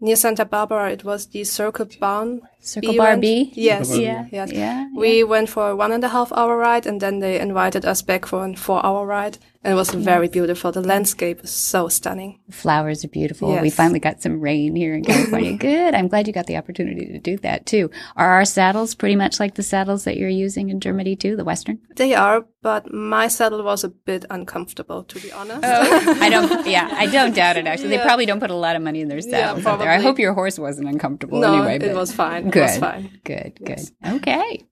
[0.00, 0.90] near Santa Barbara.
[0.90, 2.42] It was the Circle Barn.
[2.66, 3.20] Circle B Bar ranch.
[3.20, 3.52] B?
[3.54, 3.96] Yes.
[3.96, 4.26] Yeah.
[4.32, 4.52] Yes.
[4.52, 4.88] Yeah.
[4.94, 8.02] We went for a one and a half hour ride and then they invited us
[8.02, 9.38] back for a four hour ride.
[9.66, 10.70] And it was very beautiful.
[10.70, 12.38] The landscape is so stunning.
[12.46, 13.52] The flowers are beautiful.
[13.60, 15.56] We finally got some rain here in California.
[15.56, 15.92] Good.
[15.92, 17.90] I'm glad you got the opportunity to do that too.
[18.14, 21.42] Are our saddles pretty much like the saddles that you're using in Germany too, the
[21.42, 21.80] Western?
[21.96, 25.64] They are, but my saddle was a bit uncomfortable, to be honest.
[25.64, 26.16] Oh.
[26.20, 27.88] I don't, yeah, I don't doubt it actually.
[27.88, 29.90] They probably don't put a lot of money in their saddles out there.
[29.90, 31.76] I hope your horse wasn't uncomfortable no, anyway.
[31.76, 32.50] it but- was fine.
[32.56, 32.62] Good.
[32.62, 33.20] Was fine.
[33.24, 33.68] Good, good.
[33.68, 33.92] Yes.
[34.04, 34.66] Okay.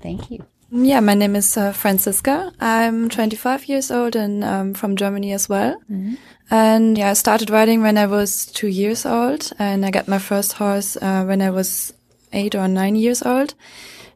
[0.00, 0.44] Thank you.
[0.70, 2.52] Yeah, my name is uh, Franziska.
[2.60, 5.76] I'm 25 years old and um, from Germany as well.
[6.50, 10.18] And yeah, I started riding when I was two years old, and I got my
[10.18, 11.94] first horse uh, when I was
[12.32, 13.54] eight or nine years old.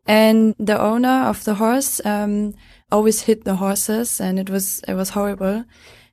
[0.06, 2.54] And the owner of the horse um,
[2.90, 5.64] always hit the horses, and it was it was horrible.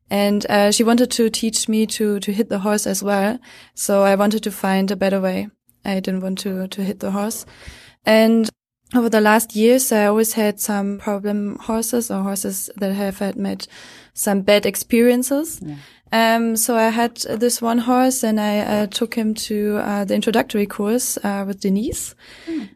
[0.09, 3.39] And uh, she wanted to teach me to to hit the horse as well.
[3.73, 5.49] So I wanted to find a better way.
[5.85, 7.45] I didn't want to to hit the horse,
[8.05, 8.49] and
[8.93, 13.35] over the last years, I always had some problem horses or horses that have had
[13.35, 13.67] made
[14.13, 15.61] some bad experiences.
[16.11, 20.15] Um, so I had this one horse and I uh, took him to uh, the
[20.15, 22.15] introductory course uh, with Denise.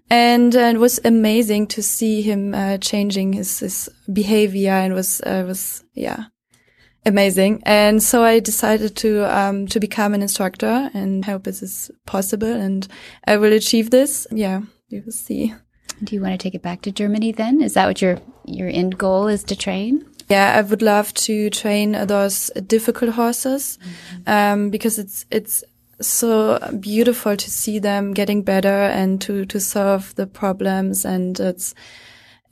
[0.10, 5.22] And uh, it was amazing to see him uh, changing his, his behavior and was,
[5.22, 6.26] uh, was, yeah,
[7.06, 7.62] amazing.
[7.66, 12.52] And so I decided to, um, to become an instructor and hope this is possible
[12.52, 12.88] and
[13.26, 14.28] I will achieve this.
[14.32, 15.54] Yeah, you will see.
[16.04, 17.62] Do you want to take it back to Germany then?
[17.62, 20.06] Is that what your your end goal is to train?
[20.30, 23.80] Yeah, I would love to train those difficult horses,
[24.28, 25.64] um, because it's, it's
[26.00, 31.04] so beautiful to see them getting better and to, to solve the problems.
[31.04, 31.74] And it's,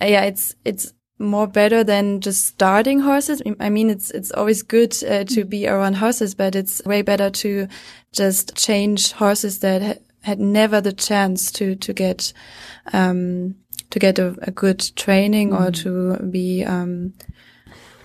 [0.02, 3.42] yeah, it's, it's more better than just starting horses.
[3.60, 7.30] I mean, it's, it's always good uh, to be around horses, but it's way better
[7.30, 7.68] to
[8.12, 12.34] just change horses that ha- had never the chance to, to get,
[12.94, 13.56] um,
[13.90, 17.14] to get a, a good training or to be, um,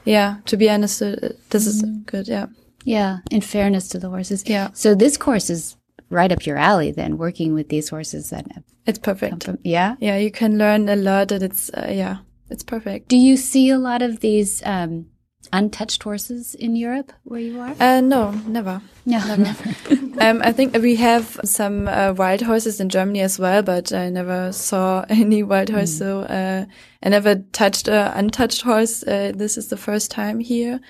[0.05, 1.37] yeah, to be understood.
[1.51, 2.29] This is good.
[2.29, 2.47] Yeah.
[2.85, 4.43] Yeah, in fairness to the horses.
[4.47, 4.71] Yeah.
[4.73, 5.77] So this course is
[6.11, 8.47] right up your alley then, working with these horses that
[8.87, 9.45] It's perfect.
[9.45, 9.97] from, yeah.
[10.01, 10.17] Yeah.
[10.17, 12.17] You can learn a lot and it's, uh, yeah,
[12.53, 13.09] it's perfect.
[13.09, 15.07] Do you see a lot of these um,
[15.53, 17.75] untouched horses in Europe where you are?
[17.81, 18.81] Uh, no, never.
[19.05, 19.65] No, never.
[20.21, 24.09] um, I think we have some uh, wild horses in Germany as well, but I
[24.11, 25.97] never saw any wild horse.
[25.97, 26.67] So uh,
[27.03, 29.03] I never touched a untouched horse.
[29.03, 30.81] Uh, this is the first time here.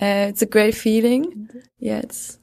[0.00, 1.48] Uh, it's a great feeling.
[1.78, 2.38] Yeah, it's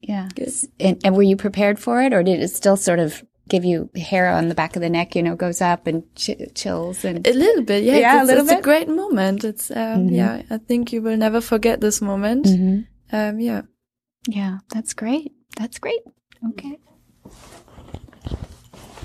[0.00, 0.28] Yeah.
[0.34, 0.52] Good.
[0.80, 3.90] And, and were you prepared for it, or did it still sort of give you
[3.96, 5.16] hair on the back of the neck?
[5.16, 7.82] You know, goes up and ch- chills and a little bit.
[7.84, 8.58] Yeah, Yeah, a it's, little it's bit.
[8.60, 9.44] a great moment.
[9.44, 10.16] It's um, Mhm.
[10.16, 10.42] yeah.
[10.50, 12.46] I think you will never forget this moment.
[12.46, 12.86] Mhm.
[13.12, 13.62] Um, yeah.
[14.28, 15.32] yeah, that's great.
[15.56, 16.00] That's great.
[16.50, 16.78] Okay.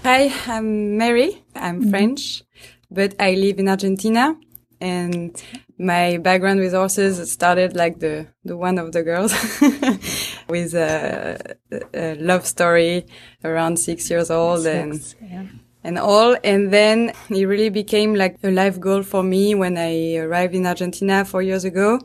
[0.03, 1.41] Hi, I'm Mary.
[1.55, 2.43] I'm French,
[2.91, 4.35] but I live in Argentina.
[4.81, 5.31] And
[5.79, 9.31] my background with horses started like the, the one of the girls.
[10.47, 11.55] with a,
[11.93, 13.05] a love story
[13.43, 15.45] around six years old Six, and yeah.
[15.83, 16.35] and all.
[16.43, 20.65] And then it really became like a life goal for me when I arrived in
[20.65, 21.99] Argentina four years ago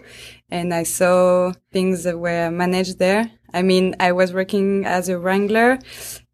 [0.51, 3.30] and I saw things that were managed there.
[3.53, 5.78] I mean, I was working as a wrangler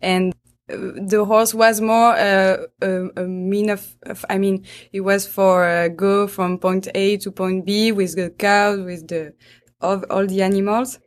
[0.00, 0.34] and
[0.66, 5.64] the horse was more uh, a, a mean of, of, I mean, it was for
[5.64, 9.34] uh, go from point A to point B with the cows, with the,
[9.80, 10.98] of all the animals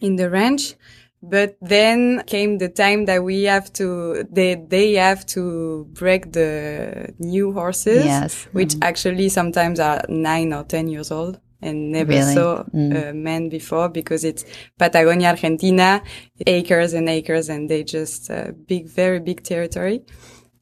[0.00, 0.74] in the ranch.
[1.22, 7.14] But then came the time that we have to, they, they have to break the
[7.18, 8.46] new horses, Yes.
[8.52, 12.34] which actually sometimes are nine or 10 years old and never Really?
[12.34, 13.08] saw Mm.
[13.08, 14.44] a man before because it's
[14.78, 16.02] Patagonia, Argentina,
[16.46, 20.02] acres and acres and they just uh, big, very big territory.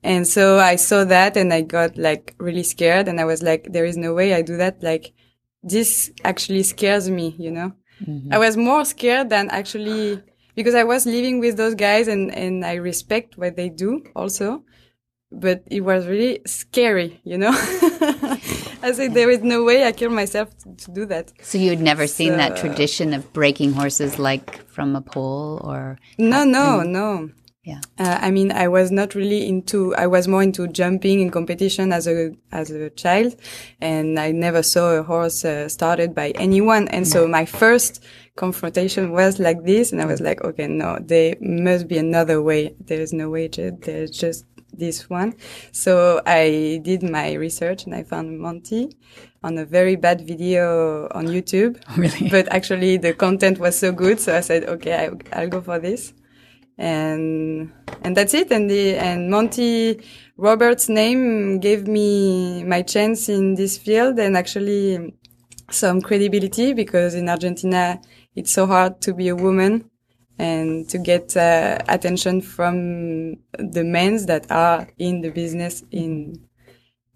[0.04, 3.66] And so I saw that and I got like really scared and I was like,
[3.72, 4.80] there is no way I do that.
[4.80, 5.12] Like
[5.64, 7.72] this actually scares me, you know?
[8.30, 10.22] I was more scared than actually
[10.54, 14.64] because I was living with those guys and, and I respect what they do also.
[15.34, 17.52] But it was really scary, you know?
[18.82, 21.32] I said, there is no way I kill myself to, to do that.
[21.40, 25.60] So you had never seen that uh, tradition of breaking horses like from a pole
[25.64, 27.30] or No, no, no.
[27.64, 27.80] Yeah.
[27.96, 29.94] Uh, I mean, I was not really into.
[29.94, 33.36] I was more into jumping in competition as a as a child,
[33.80, 36.88] and I never saw a horse uh, started by anyone.
[36.88, 38.02] And so my first
[38.34, 42.74] confrontation was like this, and I was like, okay, no, there must be another way.
[42.80, 43.46] There is no way.
[43.46, 45.34] There's just this one.
[45.70, 48.96] So I did my research, and I found Monty
[49.44, 51.80] on a very bad video on YouTube.
[51.96, 52.28] Really?
[52.28, 55.78] But actually, the content was so good, so I said, okay, I, I'll go for
[55.78, 56.12] this
[56.82, 57.72] and
[58.02, 58.50] and that's it.
[58.50, 60.00] And the and monty
[60.36, 65.14] roberts name gave me my chance in this field and actually
[65.70, 67.98] some credibility because in argentina
[68.34, 69.88] it's so hard to be a woman
[70.38, 76.40] and to get uh, attention from the men that are in the business in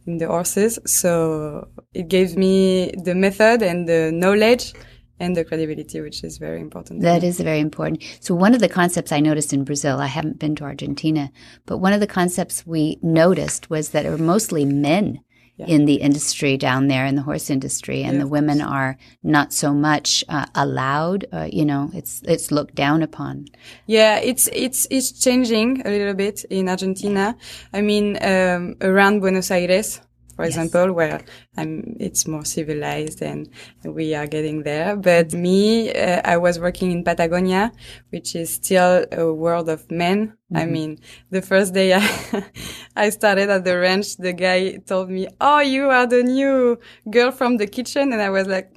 [0.07, 0.79] in the horses.
[0.87, 4.73] So it gave me the method and the knowledge
[5.19, 8.03] and the credibility which is very important That is very important.
[8.21, 11.31] So one of the concepts I noticed in Brazil, I haven't been to Argentina,
[11.65, 15.21] but one of the concepts we noticed was that it were mostly men
[15.59, 19.53] in the industry down there in the horse industry, and Yeah, the women are not
[19.53, 21.25] so much uh, allowed.
[21.33, 23.47] Uh, you know, it's it's looked down upon.
[23.87, 27.37] Yeah, it's it's it's changing a little bit in Argentina.
[27.73, 30.01] I mean, um, around Buenos Aires,
[30.37, 31.21] for example, where
[31.57, 33.49] I'm, it's more civilized and
[33.85, 34.95] we are getting there.
[34.97, 37.73] But me, uh, I was working in Patagonia,
[38.11, 40.35] which is still a world of men.
[40.55, 40.71] I Mhm.
[40.71, 40.99] mean,
[41.31, 42.07] the first day I,
[42.97, 46.79] I started at the ranch, the guy told me, "Oh, you are the new
[47.11, 48.69] girl from the kitchen," and I was like,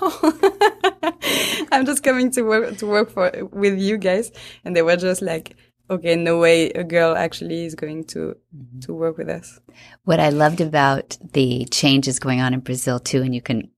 [1.72, 4.30] "I'm just coming to work to work for with you guys,"
[4.64, 5.56] and they were just like,
[5.92, 8.18] "Okay, no way, a girl actually is going to
[8.56, 8.80] mm-hmm.
[8.80, 9.60] to work with us."
[10.04, 13.70] What I loved about the changes going on in Brazil too, and you can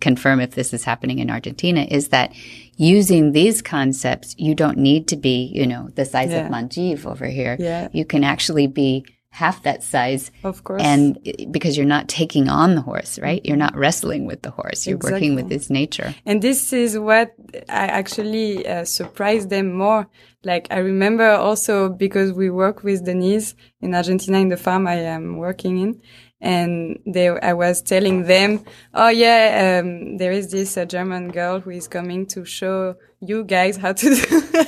[0.00, 2.32] confirm if this is happening in Argentina, is that
[2.76, 6.46] using these concepts, you don't need to be, you know, the size Yeah.
[6.46, 7.56] of Manjiv over here.
[7.58, 7.88] Yeah.
[7.92, 10.30] You can actually be half that size.
[10.42, 10.82] Of course.
[10.82, 11.18] And
[11.50, 13.40] because you're not taking on the horse, right?
[13.44, 14.86] You're not wrestling with the horse.
[14.86, 15.56] You're working with Exactly.
[15.56, 16.14] its nature.
[16.26, 17.32] And this is what
[17.68, 20.08] I actually uh, surprised them more.
[20.44, 24.96] Like I remember also because we work with Denise in Argentina in the farm I
[24.96, 26.00] am working in.
[26.42, 28.64] And they, I was telling them,
[28.94, 33.44] oh yeah, um, there is this uh, German girl who is coming to show you
[33.44, 34.64] guys how to do.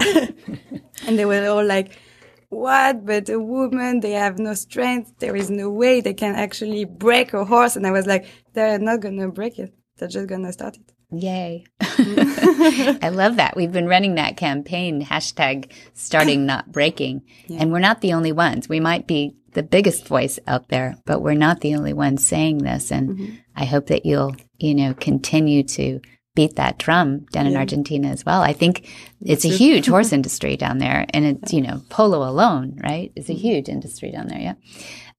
[1.06, 1.98] and they were all like,
[2.54, 3.04] what?
[3.04, 5.14] But a woman, they have no strength.
[5.18, 7.76] There is no way they can actually break a horse.
[7.76, 9.74] And I was like, they're not going to break it.
[9.98, 10.92] They're just going to start it.
[11.10, 11.64] Yay.
[11.80, 13.56] I love that.
[13.56, 17.22] We've been running that campaign, hashtag starting not breaking.
[17.48, 18.68] And we're not the only ones.
[18.68, 22.58] We might be the biggest voice out there, but we're not the only ones saying
[22.58, 22.90] this.
[22.90, 23.34] And mm-hmm.
[23.54, 26.00] I hope that you'll, you know, continue to
[26.34, 28.42] beat that drum down in Argentina as well.
[28.42, 31.06] I think it's a huge horse industry down there.
[31.10, 33.12] And it's, you know, polo alone, right?
[33.14, 34.40] It's a huge industry down there.
[34.40, 34.54] Yeah.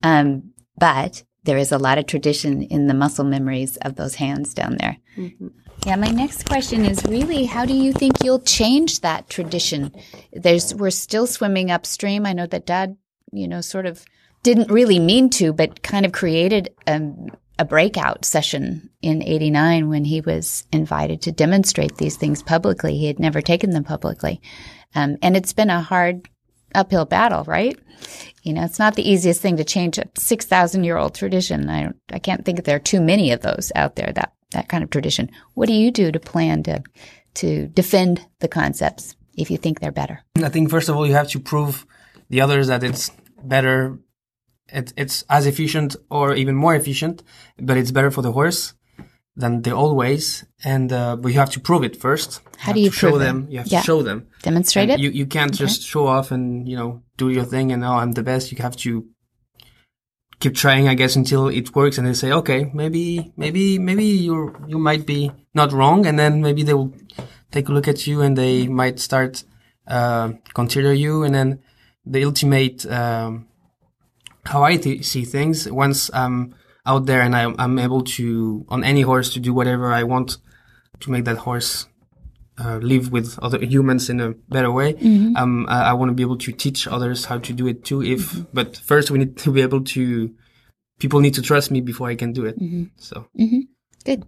[0.03, 4.53] Um, but there is a lot of tradition in the muscle memories of those hands
[4.53, 4.97] down there.
[5.86, 9.95] Yeah, my next question is really how do you think you'll change that tradition?
[10.34, 12.26] There's we're still swimming upstream.
[12.26, 12.97] I know that dad,
[13.32, 14.03] you know, sort of
[14.41, 17.28] didn't really mean to, but kind of created um,
[17.58, 22.97] a breakout session in 89 when he was invited to demonstrate these things publicly.
[22.97, 24.41] He had never taken them publicly.
[24.93, 26.28] Um, and it's been a hard
[26.74, 27.78] uphill battle, right?
[28.43, 31.70] You know, it's not the easiest thing to change a 6,000 year old tradition.
[31.70, 34.84] I, I can't think there are too many of those out there, that, that kind
[34.84, 35.32] of tradition.
[35.53, 36.84] What do you do to plan to,
[37.36, 40.22] to defend the concepts if you think they're better?
[40.43, 41.86] I think first of all you have to prove
[42.30, 43.12] the others that it's
[43.43, 43.97] better.
[44.68, 47.24] It, it's as efficient or even more efficient,
[47.59, 48.74] but it's better for the horse
[49.36, 50.45] than the old ways.
[50.63, 52.41] And uh, but you have to prove it first.
[52.57, 53.47] How do you show them?
[53.49, 53.80] You have Yeah.
[53.82, 54.28] to show them.
[54.41, 55.03] Demonstrate And it?
[55.03, 55.66] You you can't Okay.
[55.66, 58.51] just show off and you know do your thing and oh I'm the best.
[58.51, 59.05] You have to
[60.39, 61.97] keep trying, I guess, until it works.
[61.97, 66.41] And they say, okay, maybe maybe maybe you you might be not wrong, and then
[66.41, 66.93] maybe they will
[67.51, 69.43] take a look at you and they might start
[69.88, 71.59] uh, consider you, and then
[72.05, 73.47] the ultimate um,
[74.45, 78.83] how I th- see things once I'm out there and I'm, I'm able to on
[78.83, 80.37] any horse to do whatever I want
[81.01, 81.87] to make that horse
[82.57, 84.93] uh, live with other humans in a better way.
[84.93, 85.35] Mhm.
[85.35, 88.01] Um, I, I want to be able to teach others how to do it too.
[88.01, 90.33] If but first we need to be able to
[90.99, 92.57] people need to trust me before I can do it.
[92.59, 92.91] Mhm.
[92.97, 93.61] So hmm
[94.05, 94.25] Good.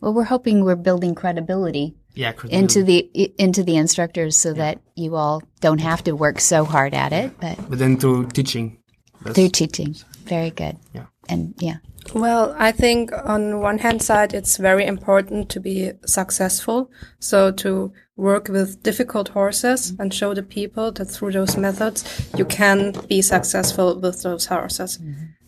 [0.00, 2.98] Well, we're hoping we're building credibility yeah, into the
[3.38, 7.38] into the instructors so that you all don't have to work so hard at it,
[7.40, 8.78] but but then through teaching.
[9.22, 9.96] That's- through teaching.
[10.24, 10.76] Very good.
[10.94, 11.06] Yeah.
[11.28, 11.76] And yeah.
[12.14, 16.90] Well, I think on one hand side, it's very important to be successful.
[17.18, 22.04] So to work with difficult horses and show the people that through those methods,
[22.36, 24.98] you can be successful with those horses.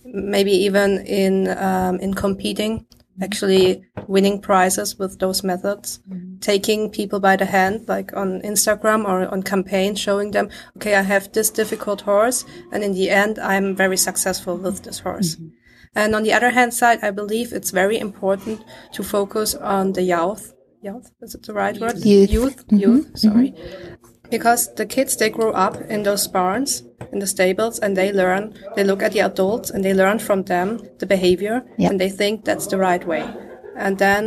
[0.05, 2.87] Maybe even in, um, in competing,
[3.21, 6.39] actually winning prizes with those methods, mm-hmm.
[6.39, 11.03] taking people by the hand, like on Instagram or on campaign, showing them, okay, I
[11.03, 12.45] have this difficult horse.
[12.73, 15.37] And in the end, I'm very successful with this horse.
[15.37, 15.49] Mm-hmm.
[15.95, 20.03] And on the other hand side, I believe it's very important to focus on the
[20.03, 20.55] youth.
[20.81, 22.05] Youth, is it the right word?
[22.05, 22.31] Youth.
[22.31, 23.17] Youth, Mhm, youth, mm-hmm.
[23.17, 23.55] sorry.
[24.33, 28.55] Because the kids, they grow up in those barns, in the stables, and they learn,
[28.77, 31.91] they look at the adults and they learn from them the behavior, Yep.
[31.91, 33.25] and they think that's the right way.
[33.77, 34.23] And then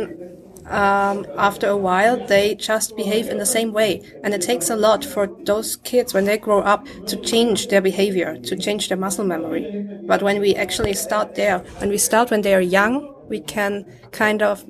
[0.68, 4.00] um, after a while, they just behave in the same way.
[4.22, 7.80] And it takes a lot for those kids when they grow up to change their
[7.80, 9.64] behavior, to change their muscle memory.
[10.06, 13.84] But when we actually start there, when we start when they are young, we can
[14.12, 14.64] kind of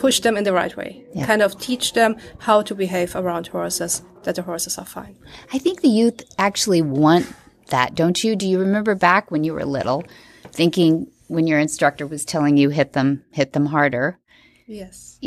[0.00, 1.26] push them in the right way, Yeah.
[1.26, 5.14] kind of teach them how to behave around horses, that the horses are fine.
[5.52, 7.26] I think the youth actually want
[7.68, 8.34] that, don't you?
[8.34, 10.02] Do you remember back when you were little
[10.52, 14.18] thinking when your instructor was telling you hit them, hit them harder?
[14.66, 15.18] Yes.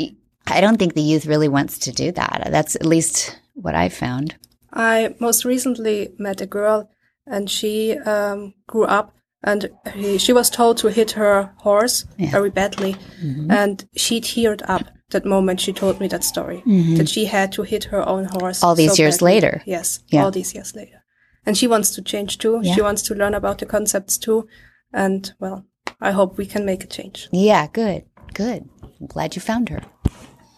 [0.46, 2.48] I don't think the youth really wants to do that.
[2.50, 4.34] That's at least what I found.
[4.72, 6.90] I most recently met a girl
[7.26, 9.13] and she um, grew up
[9.44, 12.30] and he, she was told to hit her horse Yeah.
[12.30, 12.96] very badly.
[13.22, 13.50] Mhm.
[13.52, 16.62] And she teared up that moment she told me that story.
[16.66, 16.96] Mhm.
[16.96, 18.62] That she had to hit her own horse.
[18.64, 19.34] All these so years badly.
[19.34, 19.62] later.
[19.66, 20.24] Yes, Yeah.
[20.24, 21.04] all these years later.
[21.46, 22.60] And she wants to change too.
[22.62, 22.74] Yeah.
[22.74, 24.46] She wants to learn about the concepts too.
[24.92, 25.66] And well,
[26.00, 27.28] I hope we can make a change.
[27.32, 28.62] Yeah, good, good.
[29.00, 29.82] I'm glad you found her.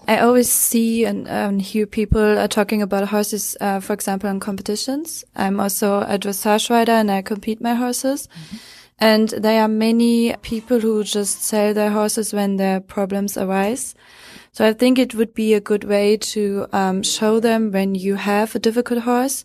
[0.09, 4.39] I always see and um, hear people uh, talking about horses, uh, for example, in
[4.39, 5.25] competitions.
[5.35, 8.29] I'm also a dressage rider and I compete my horses.
[8.99, 13.95] And there are many people who just sell their horses when their problems arise.
[14.53, 18.15] So I think it would be a good way to um, show them when you
[18.15, 19.45] have a difficult horse,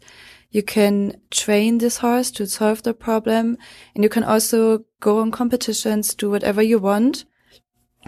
[0.51, 3.57] you can train this horse to solve the problem,
[3.95, 7.25] and you can also go on competitions, do whatever you want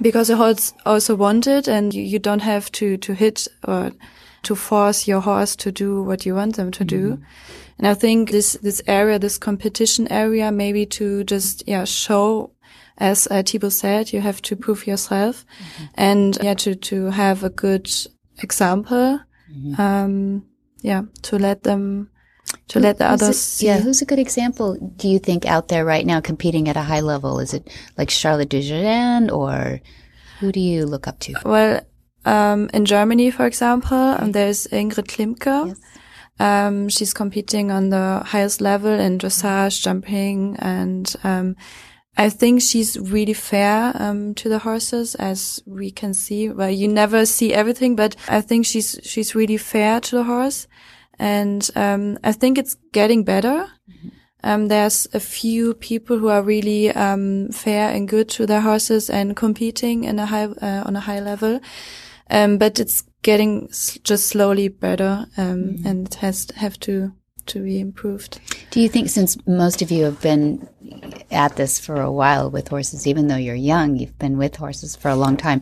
[0.01, 3.91] because the horse also want it and you, don't have to, to hit or
[4.43, 7.19] to force your horse to do what you want them to do.
[7.77, 12.51] And I think this, this area, this competition area, maybe to just, yeah, show,
[12.97, 15.45] as uh, Thibaut said, you have to prove yourself
[15.95, 17.89] and yeah, to, to have a good
[18.39, 19.19] example.
[19.77, 20.45] Um,
[20.81, 22.09] yeah, to let them,
[22.69, 23.65] to let the Who's a- others see.
[23.67, 26.81] yeah, who's a good example do you think out there right now competing at a
[26.81, 27.39] high level?
[27.39, 29.81] Is it like Charlotte Dujardin or
[30.39, 31.33] who do you look up to?
[31.45, 31.81] Well,
[32.25, 35.75] um, in Germany, for example, um, there's Ingrid Klimke.
[36.39, 41.55] Um, she's competing on the highest level in dressage, jumping, and um,
[42.17, 46.49] I think she's really fair um, to the horses, as we can see.
[46.49, 50.67] Well, you never see everything, but I think she's she's really fair to the horse,
[51.19, 53.67] and um, I think it's getting better.
[54.43, 59.09] Um, there's a few people who are really um, fair and good to their horses
[59.09, 61.61] and competing in a high uh, on a high level.
[62.29, 67.13] Um, but it's getting s- just slowly better, um, and it has to have to
[67.45, 68.39] to be improved.
[68.71, 70.67] Do you think since most of you have been
[71.31, 74.95] at this for a while with horses, even though you're young, you've been with horses
[74.95, 75.61] for a long time,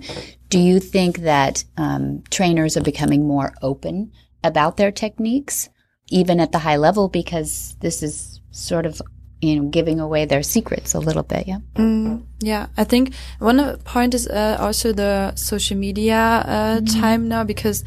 [0.50, 4.12] do you think that um, trainers are becoming more open
[4.44, 5.70] about their techniques,
[6.10, 9.02] even at the high level, because this is sort of
[9.42, 11.48] you know, giving away their secrets a little bit.
[11.48, 11.60] Yeah.
[11.76, 17.02] Mm, yeah, I think one point is uh, also the social media uh, Mm-hmm.
[17.02, 17.84] time now because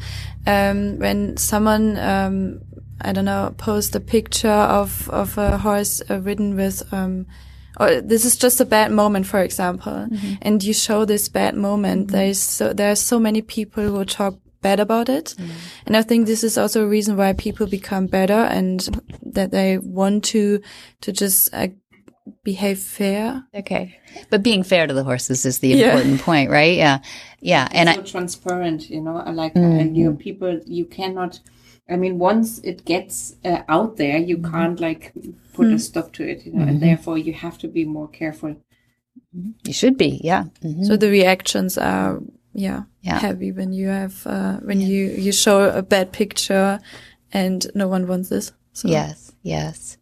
[0.47, 2.61] um, when someone um,
[2.99, 7.25] I don't know post a picture of of a horse uh, ridden with um,
[7.79, 10.33] or this is just a bad moment, for example, Mm-hmm.
[10.41, 12.11] and you show this bad moment.
[12.11, 14.35] There's so there are so many people who talk
[14.67, 15.85] bad about it, Mm-hmm.
[15.87, 18.79] and I think this is also a reason why people become better and
[19.35, 20.41] that they want to
[21.01, 21.67] to just uh,
[22.43, 23.43] behave fair.
[23.53, 23.83] Okay.
[24.31, 25.85] But being fair to the horses is the Yeah.
[25.87, 26.77] important point, right?
[26.77, 26.97] Yeah.
[27.41, 27.67] Yeah.
[27.71, 29.61] And so I, transparent, you know, like Mm.
[29.63, 29.81] that.
[29.81, 31.39] And you people, you cannot.
[31.93, 34.51] I mean, once it gets uh, out there, you Mm-hmm.
[34.55, 35.03] can't like
[35.55, 35.79] put a Mm.
[35.89, 38.55] stop to it, you know, and therefore you have to be more careful.
[39.67, 40.11] you should be.
[40.31, 40.43] Yeah.
[40.63, 40.85] Mhm.
[40.87, 42.09] So the reactions are
[42.55, 43.19] yeah, Yeah.
[43.19, 46.79] heavy when you have uh, when you you show a bad picture
[47.31, 48.51] and no one wants this.
[48.73, 49.97] So Yes, yes.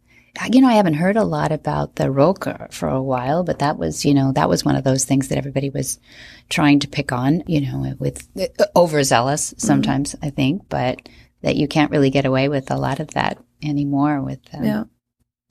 [0.50, 3.78] You know, I haven't heard a lot about the rollkur for a while, but that
[3.78, 6.00] was, you know, that was one of those things that everybody was
[6.48, 11.08] trying to pick on, you know, with uh, overzealous sometimes, I think, but
[11.42, 14.84] that you can't really get away with a lot of that anymore with um, Yeah.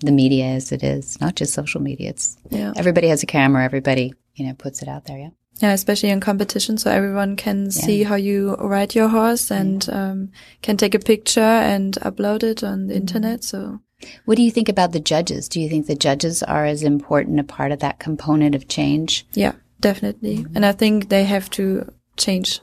[0.02, 2.10] the media as it is, not just social media.
[2.10, 2.74] It's Yeah.
[2.76, 5.18] everybody has a camera, everybody, you know, puts it out there.
[5.20, 5.30] Yeah.
[5.60, 10.32] Yeah, especially in competition, so everyone can see how you ride your horse and um,
[10.62, 13.44] can take a picture and upload it on the internet.
[13.44, 13.80] So
[14.26, 15.48] What do you think about the judges?
[15.48, 19.26] Do you think the judges are as important a part of that component of change?
[19.34, 20.46] Yeah, definitely.
[20.56, 22.60] And I think they have to change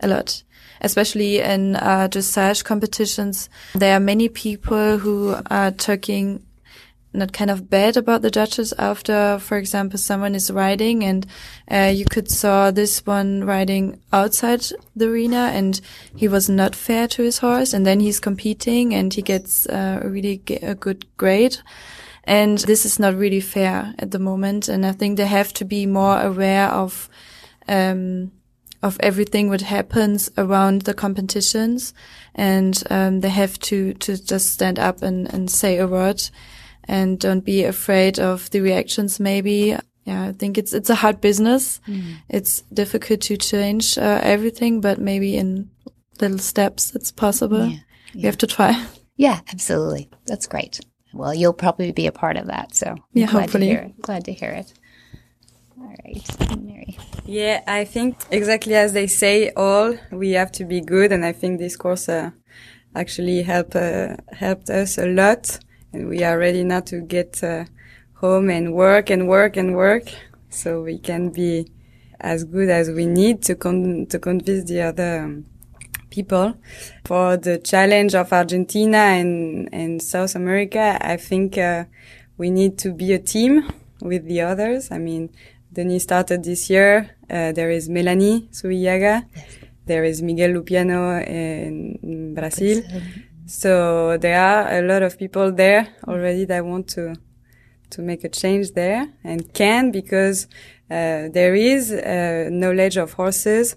[0.00, 0.42] a lot,
[0.80, 3.48] especially in uh, dressage competitions.
[3.74, 6.44] There are many people who are talking
[7.12, 11.26] not kind of bad about the judges after, for example, someone is riding and
[11.70, 15.80] uh, you could saw this one riding outside the arena and
[16.14, 20.00] he was not fair to his horse and then he's competing and he gets uh,
[20.04, 21.58] really a good grade.
[22.24, 24.68] And this is not really fair at the moment.
[24.68, 27.08] And I think they have to be more aware of,
[27.66, 28.30] um,
[28.82, 31.92] of everything what happens around the competitions.
[32.36, 36.22] And, um, they have to, to just stand up and, and say a word
[36.84, 39.76] and don't be afraid of the reactions maybe.
[40.04, 41.80] Yeah, I think it's, it's a hard business.
[42.28, 45.70] It's difficult to change uh, everything, but maybe in
[46.20, 47.66] little steps it's possible.
[47.66, 47.78] Yeah,
[48.14, 48.86] You have to try.
[49.16, 50.08] Yeah, absolutely.
[50.26, 50.80] That's great.
[51.12, 52.74] Well, you'll probably be a part of that.
[52.74, 53.66] So I'm Yeah, glad hopefully.
[53.66, 54.02] To hear it.
[54.02, 54.72] Glad to hear it.
[55.78, 56.98] All right, Mary.
[57.26, 61.32] Yeah, I think exactly as they say, all we have to be good, and I
[61.32, 62.30] think this course uh,
[62.94, 65.58] actually helped uh, helped us a lot,
[65.92, 67.64] and we are ready now to get uh,
[68.14, 70.12] home and work and work and work,
[70.48, 71.70] so we can be
[72.20, 75.46] as good as we need to con- to convince the other um,
[76.10, 76.54] people.
[77.04, 81.84] For the challenge of Argentina and and South America, I think uh,
[82.36, 83.70] we need to be a team
[84.02, 84.90] with the others.
[84.90, 85.30] I mean,
[85.72, 87.10] Denis started this year.
[87.28, 89.26] Uh, there is Melanie Suillaga.
[89.86, 92.82] There is Miguel Lupiano in Brazil.
[93.50, 97.16] So there are a lot of people there already that want to
[97.90, 100.46] to make a change there and can because
[100.88, 103.74] uh, there is uh, knowledge of horses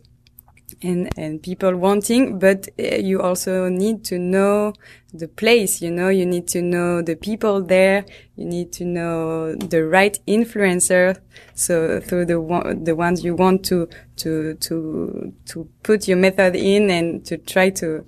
[0.83, 4.73] and and people wanting, but uh, you also need to know
[5.11, 5.81] the place.
[5.81, 8.05] You know, you need to know the people there.
[8.35, 11.17] You need to know the right influencer.
[11.55, 16.91] So through the the ones you want to to to to put your method in
[16.91, 18.05] and to try to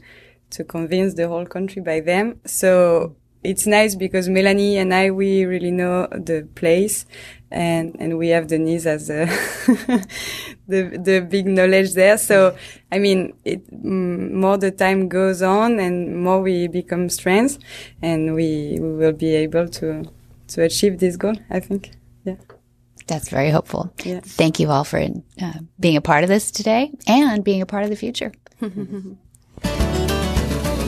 [0.56, 2.39] to convince the whole country by them.
[2.45, 7.06] So it's nice because Melanie and I, we really know the place
[7.51, 9.26] and, and we have Denise as the,
[10.68, 12.18] the, the big knowledge there.
[12.18, 12.56] So,
[12.91, 17.60] I mean, it, mm, more the time goes on and more we become strengths
[18.01, 20.06] and we, we will be able to,
[20.47, 21.91] to achieve this goal, I think.
[22.24, 22.36] Yeah.
[23.08, 23.93] That's very hopeful.
[24.03, 24.22] Yeah.
[24.24, 27.84] Thank you all for uh, being a part of this today and being a part
[27.84, 28.32] of the future.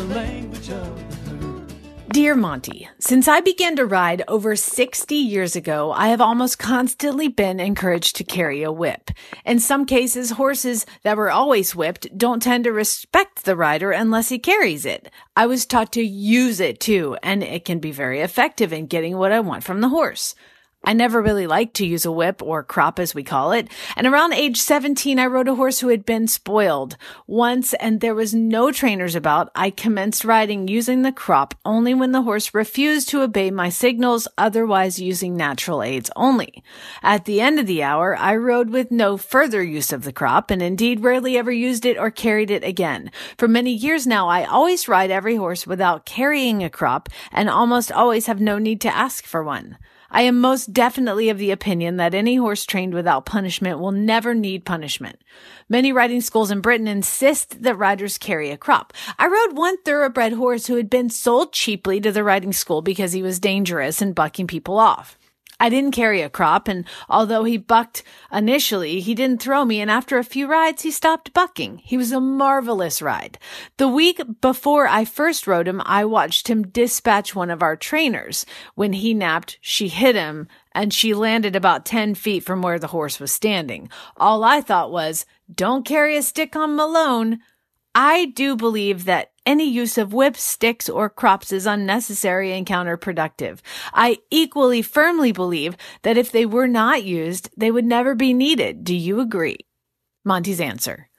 [2.13, 7.29] Dear Monty, since I began to ride over 60 years ago, I have almost constantly
[7.29, 9.11] been encouraged to carry a whip.
[9.45, 14.27] In some cases, horses that were always whipped don't tend to respect the rider unless
[14.27, 15.09] he carries it.
[15.37, 19.17] I was taught to use it too, and it can be very effective in getting
[19.17, 20.35] what I want from the horse.
[20.83, 23.67] I never really liked to use a whip or crop as we call it.
[23.95, 26.97] And around age 17, I rode a horse who had been spoiled.
[27.27, 32.13] Once, and there was no trainers about, I commenced riding using the crop only when
[32.13, 36.63] the horse refused to obey my signals, otherwise using natural aids only.
[37.03, 40.49] At the end of the hour, I rode with no further use of the crop
[40.49, 43.11] and indeed rarely ever used it or carried it again.
[43.37, 47.91] For many years now, I always ride every horse without carrying a crop and almost
[47.91, 49.77] always have no need to ask for one.
[50.13, 54.33] I am most definitely of the opinion that any horse trained without punishment will never
[54.33, 55.21] need punishment.
[55.69, 58.91] Many riding schools in Britain insist that riders carry a crop.
[59.17, 63.13] I rode one thoroughbred horse who had been sold cheaply to the riding school because
[63.13, 65.17] he was dangerous and bucking people off.
[65.61, 68.01] I didn't carry a crop, and although he bucked
[68.31, 71.77] initially, he didn't throw me, and after a few rides, he stopped bucking.
[71.83, 73.37] He was a marvelous ride.
[73.77, 78.43] The week before I first rode him, I watched him dispatch one of our trainers.
[78.73, 82.87] When he napped, she hit him, and she landed about 10 feet from where the
[82.87, 83.87] horse was standing.
[84.17, 87.39] All I thought was, don't carry a stick on Malone.
[87.93, 93.59] I do believe that any use of whips, sticks, or crops is unnecessary and counterproductive.
[93.93, 98.83] I equally firmly believe that if they were not used, they would never be needed.
[98.83, 99.59] Do you agree?
[100.23, 101.10] Monty's answer.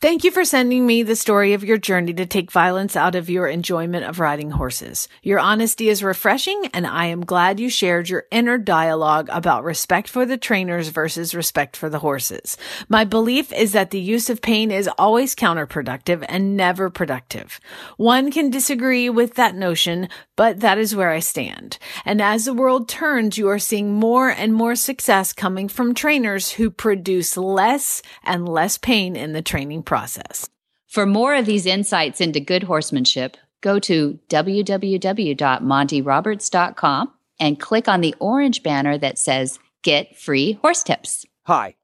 [0.00, 3.28] Thank you for sending me the story of your journey to take violence out of
[3.28, 5.08] your enjoyment of riding horses.
[5.24, 10.08] Your honesty is refreshing, and I am glad you shared your inner dialogue about respect
[10.08, 12.56] for the trainers versus respect for the horses.
[12.88, 17.58] My belief is that the use of pain is always counterproductive and never productive.
[17.96, 21.76] One can disagree with that notion, but that is where I stand.
[22.04, 26.52] And as the world turns, you are seeing more and more success coming from trainers
[26.52, 30.48] who produce less and less pain in the training process.
[30.86, 38.14] For more of these insights into good horsemanship, go to www.montyroberts.com and click on the
[38.20, 41.24] orange banner that says Get Free Horse Tips.
[41.46, 41.74] Hi,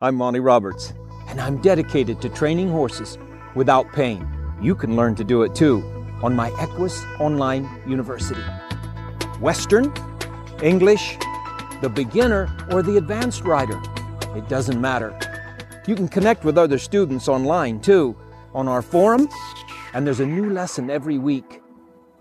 [0.00, 0.92] I'm Monty Roberts,
[1.28, 3.16] and I'm dedicated to training horses
[3.54, 4.26] without pain.
[4.60, 5.84] You can learn to do it too
[6.20, 8.42] on my Equus Online University.
[9.40, 9.94] Western,
[10.62, 11.16] English,
[11.80, 13.80] the beginner, or the advanced rider.
[14.34, 15.16] It doesn't matter.
[15.86, 18.16] You can connect with other students online too,
[18.54, 19.28] on our forum,
[19.94, 21.60] and there's a new lesson every week.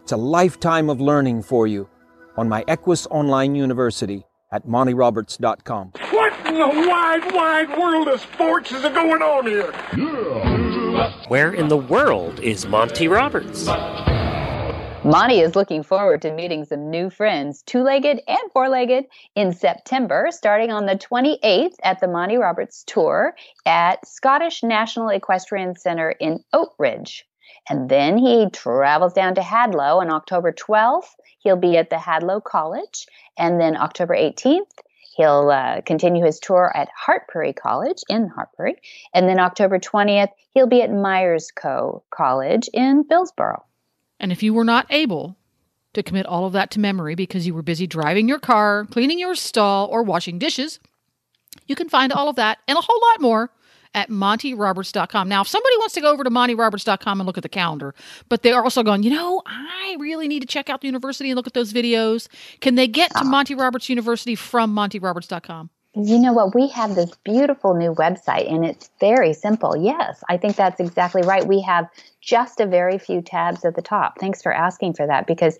[0.01, 1.88] It's a lifetime of learning for you
[2.38, 5.91] on my Equus Online University at montyroberts.com.
[6.12, 9.72] What in the wide, wide world of sports is going on here?
[11.28, 13.68] Where in the world is Monty Roberts?
[15.04, 19.52] Monty is looking forward to meeting some new friends, two legged and four legged, in
[19.52, 23.34] September, starting on the 28th at the Monty Roberts Tour
[23.66, 27.24] at Scottish National Equestrian Center in Oatridge.
[27.68, 31.10] And then he travels down to Hadlow on October 12th.
[31.39, 33.08] He'll be at the Hadlow College.
[33.39, 34.70] And then October 18th,
[35.18, 38.76] he'll uh, continue his tour at Hartpury College in Hartpury.
[39.16, 43.64] And then October 20th, he'll be at Myerscough College in Bilsborrow.
[44.22, 45.36] And if you were not able
[45.93, 49.19] to commit all of that to memory because you were busy driving your car, cleaning
[49.19, 50.80] your stall, or washing dishes,
[51.67, 53.51] you can find all of that and a whole lot more
[53.93, 55.28] at montyroberts.com.
[55.28, 57.93] Now, if somebody wants to go over to montyroberts.com and look at the calendar,
[58.30, 61.36] but they're also going, you know, I really need to check out the university and
[61.36, 62.30] look at those videos,
[62.61, 63.24] can they get to ah.
[63.24, 65.72] Monty Roberts University from montyroberts.com?
[65.94, 66.56] You know what?
[66.56, 69.76] We have this beautiful new website and it's very simple.
[69.76, 71.46] Yes, I think that's exactly right.
[71.46, 71.89] We have
[72.22, 74.18] just a very few tabs at the top.
[74.18, 75.60] Thanks for asking for that because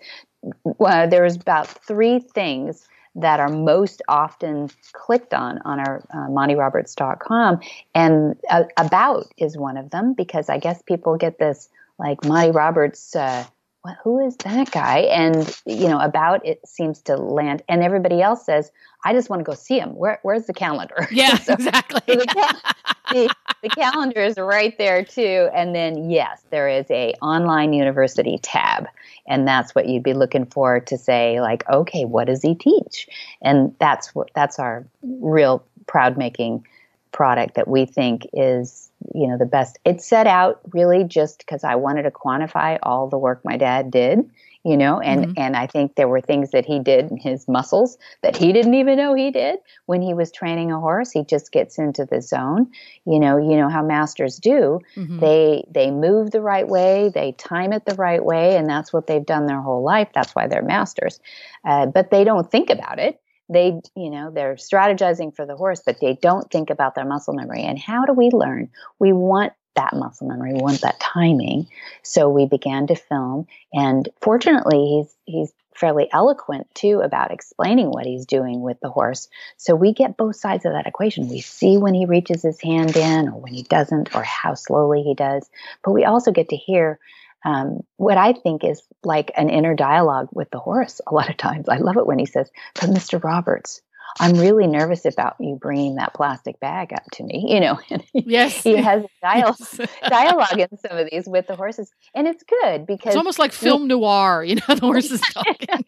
[0.80, 7.60] uh, there's about three things that are most often clicked on on our uh, montyroberts.com
[7.94, 11.68] and uh, about is one of them because I guess people get this
[12.00, 13.46] like Monty Roberts uh,
[13.82, 15.00] what, who is that guy?
[15.00, 18.72] And you know, about it seems to land, and everybody else says,
[19.04, 21.08] "I just want to go see him." Where, where's the calendar?
[21.12, 22.02] Yeah, so, exactly.
[22.08, 22.74] So the, cal-
[23.12, 28.40] the, the, calendar is right there too, and then yes, there is a online university
[28.42, 28.88] tab,
[29.28, 33.08] and that's what you'd be looking for to say, like, okay, what does he teach?
[33.42, 36.66] And that's what that's our real proud making
[37.12, 39.80] product that we think is you know the best.
[39.86, 43.92] It set out really just because i wanted to quantify all the work my dad
[43.92, 44.30] did
[44.64, 45.34] you know and mm-hmm.
[45.38, 48.76] and i think there were things that he did in his muscles that he didn't
[48.76, 51.12] even know he did when he was training a horse.
[51.12, 52.72] He just gets into the zone.
[53.06, 54.80] You know you know how masters do.
[54.96, 55.20] Mm-hmm.
[55.20, 59.08] they they move the right way they time it the right way and that's what
[59.08, 60.10] they've done their whole life.
[60.14, 61.20] That's why they're masters.
[61.64, 63.21] Uh, but they don't think about it
[63.52, 67.34] they you know they're strategizing for the horse but they don't think about their muscle
[67.34, 68.70] memory and how do we learn
[69.00, 70.54] we want that muscle memory.
[70.54, 71.68] We want that timing.
[72.04, 78.06] So we began to film, and fortunately, he's he's fairly eloquent too about explaining what
[78.06, 79.30] he's doing with the horse.
[79.58, 81.30] So we get both sides of that equation.
[81.30, 85.04] We see when he reaches his hand in, or when he doesn't, or how slowly
[85.04, 85.50] he does.
[85.84, 87.00] But we also get to hear
[87.44, 91.38] um, what I think is like an inner dialogue with the horse a lot of
[91.38, 91.70] times.
[91.70, 93.24] I love it when he says, But Mr.
[93.24, 93.82] Roberts,
[94.20, 97.80] I'm really nervous about you bringing that plastic bag up to me, you know.
[98.14, 98.62] yes.
[98.62, 99.90] he has dialogue, yes.
[100.10, 101.92] dialogue in some of these with the horses.
[102.14, 105.84] And it's good because it's almost like film noir, you know, the horses talking.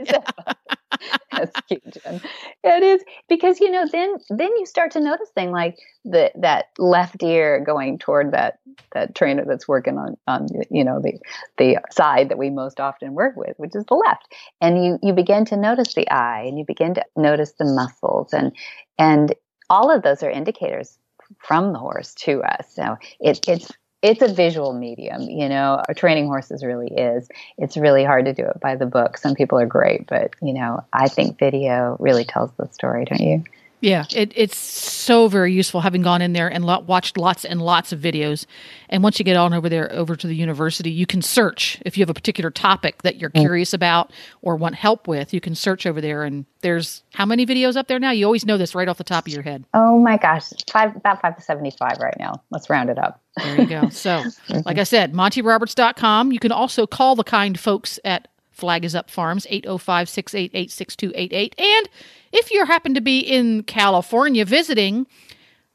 [1.31, 2.21] That's cute, Jen.
[2.63, 6.65] It is because you know then then you start to notice things like the that
[6.77, 8.59] left ear going toward that
[8.93, 11.19] that trainer that's working on on you know the
[11.57, 14.27] the side that we most often work with, which is the left,
[14.61, 18.33] and you you begin to notice the eye and you begin to notice the muscles
[18.33, 18.51] and
[18.99, 19.33] and
[19.69, 20.97] all of those are indicators
[21.39, 22.67] from the horse to us.
[22.75, 23.71] So it, it's
[24.03, 25.81] it's a visual medium, you know.
[25.95, 27.27] Training horses really is.
[27.57, 29.17] It's really hard to do it by the book.
[29.17, 33.21] Some people are great, but you know, I think video really tells the story, don't
[33.21, 33.43] you?
[33.83, 37.61] Yeah, it, it's so very useful having gone in there and lo- watched lots and
[37.61, 38.45] lots of videos.
[38.87, 41.97] And once you get on over there, over to the university, you can search if
[41.97, 43.41] you have a particular topic that you're mm.
[43.41, 45.33] curious about or want help with.
[45.33, 48.11] You can search over there, and there's how many videos up there now?
[48.11, 49.65] You always know this right off the top of your head.
[49.73, 52.41] Oh my gosh, five about five to seventy-five right now.
[52.51, 53.21] Let's round it up.
[53.35, 53.89] There you go.
[53.89, 54.23] So,
[54.65, 56.31] like I said, MontyRoberts.com.
[56.31, 61.55] You can also call the kind folks at Flag is Up Farms, 805 688 6288.
[61.59, 61.89] And
[62.33, 65.07] if you happen to be in California visiting,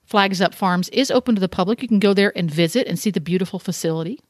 [0.04, 1.80] Flags Up Farms is open to the public.
[1.80, 4.20] You can go there and visit and see the beautiful facility.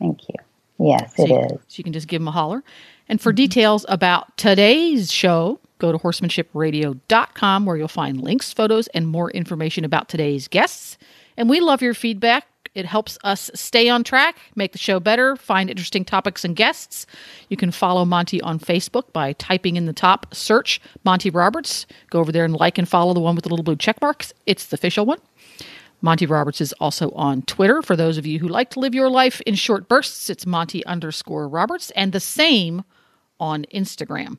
[0.00, 0.34] Thank you.
[0.78, 1.50] Yes, so it you, is.
[1.50, 2.62] So you can just give them a holler.
[3.08, 3.36] And for mm-hmm.
[3.36, 9.84] details about today's show, go to horsemanshipradio.com where you'll find links, photos, and more information
[9.84, 10.98] about today's guests.
[11.36, 12.46] And we love your feedback.
[12.78, 17.06] It helps us stay on track, make the show better, find interesting topics and guests.
[17.48, 21.86] You can follow Monty on Facebook by typing in the top search Monty Roberts.
[22.10, 24.32] Go over there and like and follow the one with the little blue check marks.
[24.46, 25.18] It's the official one.
[26.02, 27.82] Monty Roberts is also on Twitter.
[27.82, 30.86] For those of you who like to live your life in short bursts, it's Monty
[30.86, 32.84] underscore Roberts, and the same
[33.40, 34.38] on Instagram.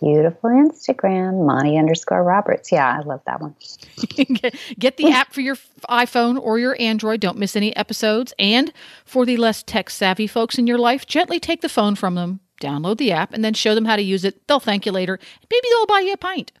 [0.00, 2.70] Beautiful Instagram, Monty underscore Roberts.
[2.70, 3.54] Yeah, I love that one.
[4.78, 5.56] get, the app for your
[5.88, 7.20] iPhone or your Android.
[7.20, 8.32] Don't miss any episodes.
[8.38, 8.72] And
[9.04, 12.40] for the less tech savvy folks in your life, gently take the phone from them,
[12.60, 14.46] download the app, and then show them how to use it.
[14.46, 15.18] They'll thank you later.
[15.50, 16.52] Maybe they'll buy you a pint.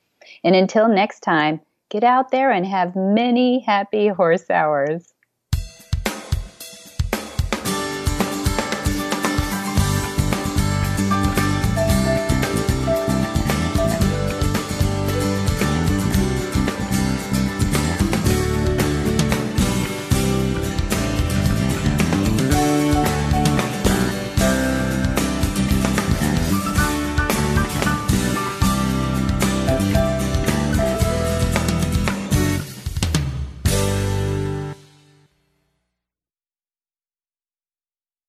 [0.43, 1.59] And until next time,
[1.89, 5.13] get out there and have many happy horse hours.